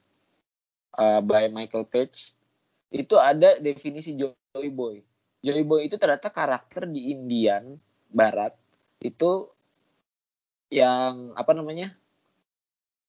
[0.94, 2.32] uh, by Michael Page.
[2.88, 5.02] Itu ada definisi Joy Boy.
[5.42, 7.76] Joy Boy itu ternyata karakter di Indian
[8.08, 8.54] Barat
[9.00, 9.52] itu
[10.72, 11.94] yang apa namanya?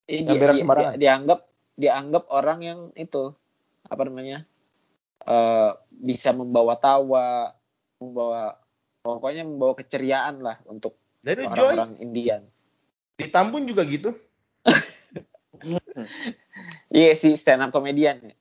[0.08, 0.94] Yang berak sembarangan.
[0.96, 1.40] dia- dianggap
[1.78, 3.34] dianggap orang yang itu
[3.88, 4.48] apa namanya?
[5.28, 7.52] eh, bisa membawa tawa,
[8.00, 8.56] membawa
[9.04, 12.42] pokoknya membawa keceriaan lah untuk Joy orang-orang Indian.
[13.18, 14.16] di Tambun juga gitu.
[16.94, 18.32] Iya sih stand up komedian.
[18.32, 18.36] ya.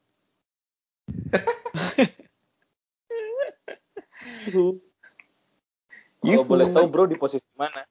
[6.26, 6.50] kalau Yuhu.
[6.50, 7.86] boleh tahu bro di posisi mana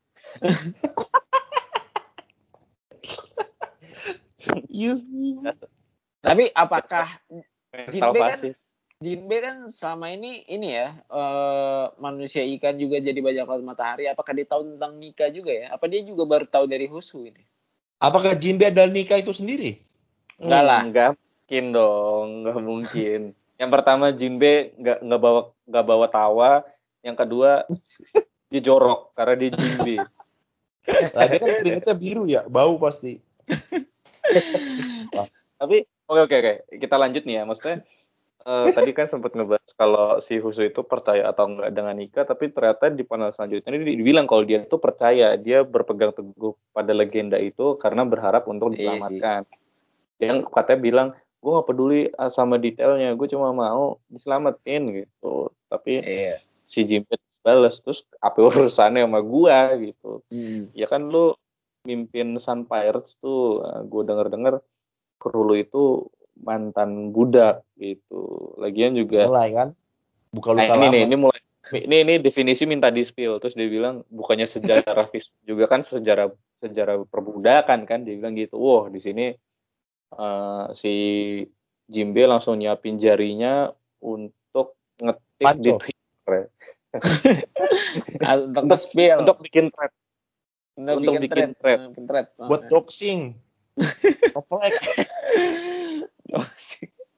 [6.21, 7.07] Tapi apakah
[7.89, 8.57] Jinbe kan-
[8.95, 14.09] Jinbe kan selama ini ini ya eh, manusia ikan juga jadi bajak laut matahari.
[14.09, 15.73] Apakah dia tahu tentang Nika juga ya?
[15.73, 17.43] Apa dia juga baru tahu dari Husu ini?
[18.01, 19.77] Apakah Jinbe adalah nikah itu sendiri?
[20.41, 20.81] Enggak lah.
[20.81, 21.09] Hmm, nggak
[21.45, 23.19] mungkin dong nggak mungkin
[23.61, 26.51] yang pertama Jinbe nggak nggak bawa nggak bawa tawa
[27.06, 27.70] yang kedua
[28.51, 29.97] dia jorok karena dia Jinbe
[30.86, 33.18] Lah dia kan keringetnya biru ya, bau pasti.
[35.58, 37.43] tapi Oke oke oke, kita lanjut nih ya.
[37.49, 37.82] Maksudnya
[38.45, 42.53] uh, tadi kan sempat ngebahas kalau si Husu itu percaya atau enggak dengan Nika, tapi
[42.53, 47.41] ternyata di panel selanjutnya ini dibilang kalau dia tuh percaya, dia berpegang teguh pada legenda
[47.41, 49.49] itu karena berharap untuk Iya diselamatkan.
[50.22, 51.08] Yang katanya bilang,
[51.41, 55.49] gue gak peduli ah, sama detailnya, gue cuma mau diselamatin gitu.
[55.74, 56.38] Tapi Iya.
[56.66, 60.26] Si Jimpet balas terus apa urusannya sama gua gitu.
[60.34, 60.74] Hmm.
[60.74, 61.38] Ya kan lu
[61.86, 64.57] mimpin Sun Pirates tuh, gue denger-denger
[65.22, 66.09] kru lu itu
[66.41, 68.53] mantan budak gitu.
[68.59, 69.70] Lagian juga Mulai kan?
[70.34, 70.91] Buka Nah, luka ini lama.
[70.91, 71.41] nih, ini mulai
[71.76, 76.30] ini ini definisi minta di spill terus dia bilang bukannya sejarah fis juga kan sejarah
[76.59, 78.57] sejarah perbudakan kan dia bilang gitu.
[78.59, 79.32] Wah, di sini
[80.11, 80.93] eh, si
[81.86, 83.70] Jimbe langsung nyiapin jarinya
[84.01, 85.78] untuk ngetik di Panco.
[85.80, 85.94] Twitter.
[88.49, 89.17] untuk nge-spill.
[89.23, 89.91] Untuk bikin thread.
[90.75, 91.79] untuk, untuk bikin thread.
[91.79, 92.27] Hmm, bikin thread.
[92.39, 93.21] Oh, Buat doxing.
[94.35, 94.71] Doxing.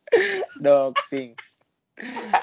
[0.66, 1.30] doxing.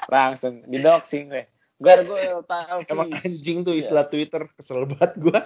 [0.07, 1.45] Langsung di doxing deh.
[1.83, 2.79] Gar gue tahu.
[2.87, 3.81] Emang anjing tuh Iya.
[3.83, 4.47] istilah Twitter.
[4.55, 5.43] Kesel banget gua.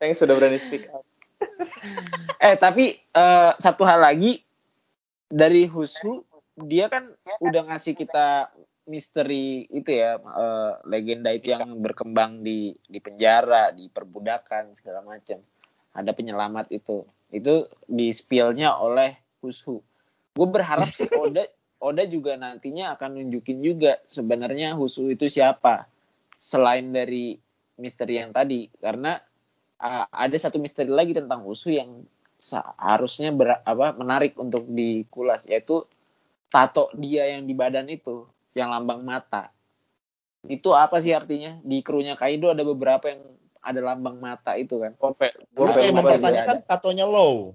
[0.00, 1.04] Thanks sudah berani speak up.
[2.40, 4.40] Eh tapi eh, satu hal lagi
[5.28, 6.24] dari Husu
[6.60, 8.52] dia kan udah ngasih kita
[8.88, 15.40] misteri itu ya eh, legenda itu yang berkembang di di penjara di perbudakan segala macam.
[15.92, 17.04] Ada penyelamat itu.
[17.30, 19.80] Itu di spillnya oleh Husu
[20.34, 21.44] gue berharap sih Oda
[21.80, 25.88] Oda juga nantinya akan nunjukin juga sebenarnya Husu itu siapa
[26.36, 27.40] selain dari
[27.80, 28.68] misteri yang tadi.
[28.68, 29.16] Karena
[29.80, 32.04] uh, ada satu misteri lagi tentang Husu yang
[32.36, 35.88] seharusnya ber, apa menarik untuk dikulas yaitu
[36.52, 39.50] tato dia yang di badan itu yang lambang mata.
[40.46, 41.60] Itu apa sih artinya?
[41.60, 43.22] Di krunya Kaido ada beberapa yang
[43.60, 44.96] ada lambang mata itu kan.
[44.96, 47.54] Gue kayak mempertanyakan tatonya low.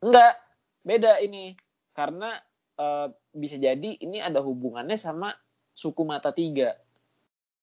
[0.00, 0.38] enggak
[0.86, 1.58] beda ini.
[1.92, 2.38] Karena
[2.78, 5.34] eh, bisa jadi ini ada hubungannya sama
[5.74, 6.78] suku mata tiga.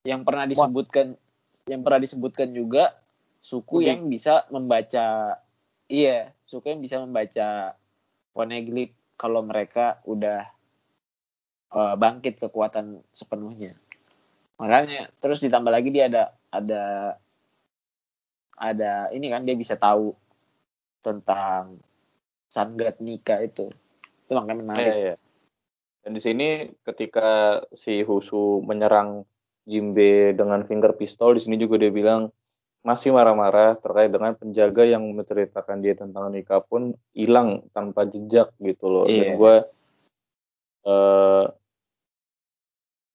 [0.04, 1.08] Yang pernah disebutkan
[1.68, 2.96] yang pernah disebutkan juga
[3.44, 3.88] suku Udik.
[3.88, 5.36] yang bisa membaca
[5.92, 7.76] iya suku yang bisa membaca
[8.32, 10.48] poneglyph kalau mereka udah
[11.74, 13.76] eh, bangkit kekuatan sepenuhnya
[14.58, 16.84] makanya terus ditambah lagi dia ada ada
[18.58, 20.18] ada ini kan dia bisa tahu
[21.06, 21.78] tentang
[22.48, 23.70] Sun God Nika itu
[24.26, 25.16] itu makanya menarik Iya, iya.
[26.08, 29.28] Dan di sini ketika si Husu menyerang
[29.68, 32.32] Jimbe dengan finger pistol, di sini juga dia bilang
[32.80, 38.88] masih marah-marah terkait dengan penjaga yang menceritakan dia tentang Nika pun hilang tanpa jejak gitu
[38.88, 39.04] loh.
[39.04, 39.36] Dan Iya.
[39.36, 39.56] gue
[40.88, 41.46] eh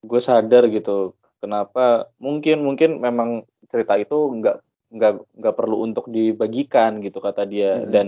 [0.03, 4.57] gue sadar gitu kenapa mungkin mungkin memang cerita itu nggak
[4.93, 7.81] nggak nggak perlu untuk dibagikan gitu kata dia.
[7.81, 7.89] Mhm.
[7.89, 8.07] dan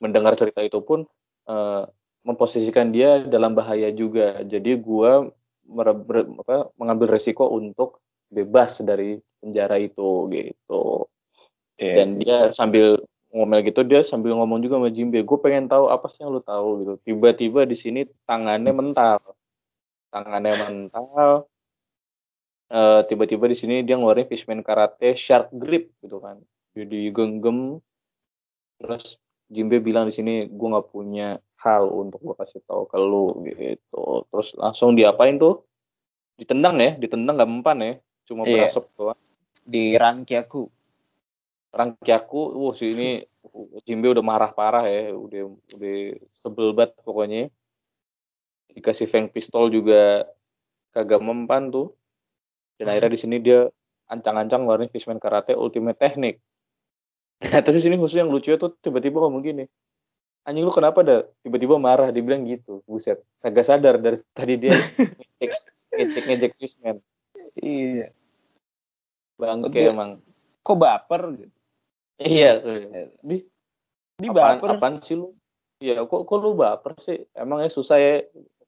[0.00, 1.04] mendengar cerita itu pun
[1.50, 1.82] eh,
[2.22, 4.44] memposisikan dia dalam bahaya juga.
[4.44, 5.12] Jadi gue
[5.66, 7.98] mere- ber- apa, mengambil resiko untuk
[8.30, 11.10] bebas dari penjara itu gitu.
[11.80, 13.00] Iya dan dia sambil
[13.30, 16.42] ngomel gitu dia sambil ngomong juga sama Jimbe gue pengen tahu apa sih yang lu
[16.42, 16.92] tahu gitu.
[17.06, 19.22] Tiba-tiba di sini tangannya mental.
[20.10, 21.46] Tangannya mental.
[22.70, 26.38] Eh, tiba-tiba di sini dia ngeluarin fishman karate shark grip gitu kan.
[26.74, 27.78] Jadi genggam.
[28.78, 29.18] Terus
[29.50, 34.26] Jimbe bilang di sini gue nggak punya hal untuk gue kasih tahu ke lu gitu.
[34.30, 35.62] Terus langsung diapain tuh?
[36.38, 37.94] Ditendang ya ditendang nggak mempan ya.
[38.26, 38.70] Cuma Iya.
[38.70, 39.18] berasap doang.
[39.66, 40.79] Di Rankyaku
[41.70, 43.22] Rangkiaku, wah si ini
[43.86, 45.42] Jimbe udah marah parah ya, udah
[45.78, 45.94] udah
[46.34, 47.46] sebel banget pokoknya.
[48.74, 50.26] Dikasih feng pistol juga
[50.90, 51.94] kagak mempan tuh.
[52.74, 53.70] Dan akhirnya di sini dia
[54.10, 56.42] ancang-ancang ngeluarin Fishman Karate Ultimate Technique.
[57.40, 59.64] Nah, terus di sini khusus yang lucu tuh tiba-tiba ngomong gini.
[60.44, 61.22] Anjing lu kenapa dah?
[61.46, 62.82] Tiba-tiba marah, dia bilang gitu.
[62.84, 64.74] Buset, kagak sadar dari tadi dia
[65.38, 65.52] ngecek
[65.94, 66.96] ngecek ngecek Fishman.
[67.58, 68.14] iya
[69.40, 69.90] Bangke Betul.
[69.90, 70.10] emang.
[70.60, 71.59] kok baper gitu
[72.20, 72.60] Iya,
[73.24, 73.42] di
[74.20, 75.32] di apaan, baper apaan sih lu?
[75.80, 77.24] Iya, kok kok lu baper sih?
[77.32, 78.14] Emangnya susah ya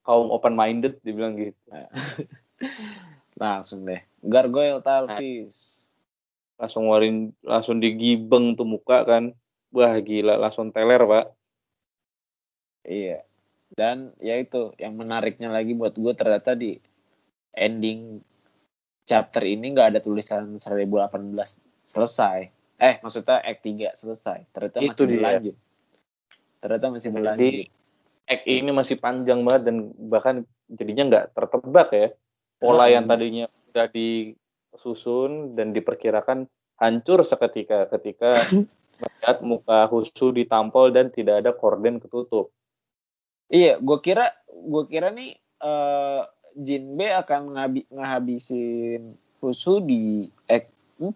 [0.00, 1.60] kaum open minded dibilang gitu.
[3.42, 5.82] langsung deh gargoyle talvis
[6.60, 9.34] Langsung ngeluarin langsung digibeng tuh muka kan.
[9.72, 11.26] Wah, gila, langsung teler, Pak.
[12.82, 13.22] iya
[13.72, 16.76] dan ya itu yang menariknya lagi buat gue ternyata di
[17.56, 18.20] ending
[19.08, 21.32] chapter ini nggak ada tulisan 1018
[21.88, 25.14] selesai eh maksudnya act 3 selesai ternyata Itu masih dia.
[25.14, 25.56] berlanjut
[26.58, 27.54] ternyata masih Jadi, berlanjut
[28.22, 30.36] Act ini masih panjang banget dan bahkan
[30.70, 32.08] jadinya nggak tertebak ya.
[32.62, 32.94] Pola Hmm.
[32.94, 36.46] yang tadinya udah disusun dan diperkirakan
[36.78, 38.30] hancur seketika ketika
[39.02, 42.54] melihat muka Husu ditampol dan tidak ada korden ketutup.
[43.50, 46.22] Iya, gue kira gue kira nih uh,
[46.54, 50.70] Jinbe akan ngabi, ngahabisin Fusu di Act
[51.02, 51.10] 4.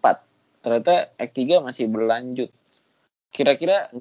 [0.61, 2.51] Ternyata Act 3 masih berlanjut.
[3.31, 3.91] Kira-kira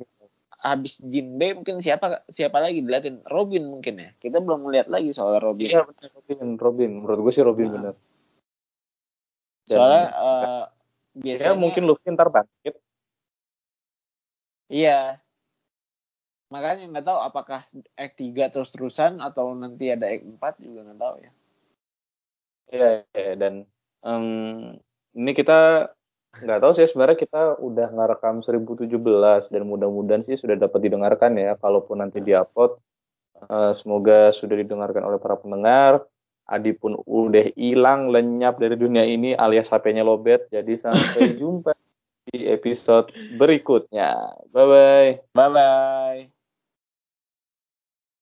[0.56, 4.10] habis Jinbe mungkin siapa siapa lagi diliatin Robin mungkin ya.
[4.18, 5.70] Kita belum melihat lagi soal Robin.
[5.70, 6.90] Iya benar Robin, Robin.
[7.02, 7.74] Menurut gue sih Robin nah.
[7.74, 7.94] benar.
[9.66, 10.64] Soalnya uh,
[11.18, 12.74] biasanya ya, mungkin Luffy ntar bangkit.
[14.66, 15.22] Iya,
[16.46, 17.60] makanya nggak tahu apakah
[17.98, 21.32] Act 3 terus terusan atau nanti ada Act 4 juga nggak tahu ya
[22.66, 23.54] iya ya, dan
[24.06, 24.78] um,
[25.14, 25.90] ini kita
[26.42, 28.88] nggak tahu sih sebenarnya kita udah ngerekam 1017
[29.52, 31.56] dan mudah-mudahan sih sudah dapat didengarkan ya.
[31.56, 32.76] Kalaupun nanti diupload
[33.48, 36.04] uh, semoga sudah didengarkan oleh para pendengar.
[36.46, 40.46] Adi pun udah hilang lenyap dari dunia ini alias HP-nya lobet.
[40.52, 41.74] Jadi sampai jumpa
[42.30, 44.14] di episode berikutnya.
[44.54, 46.35] Bye bye bye bye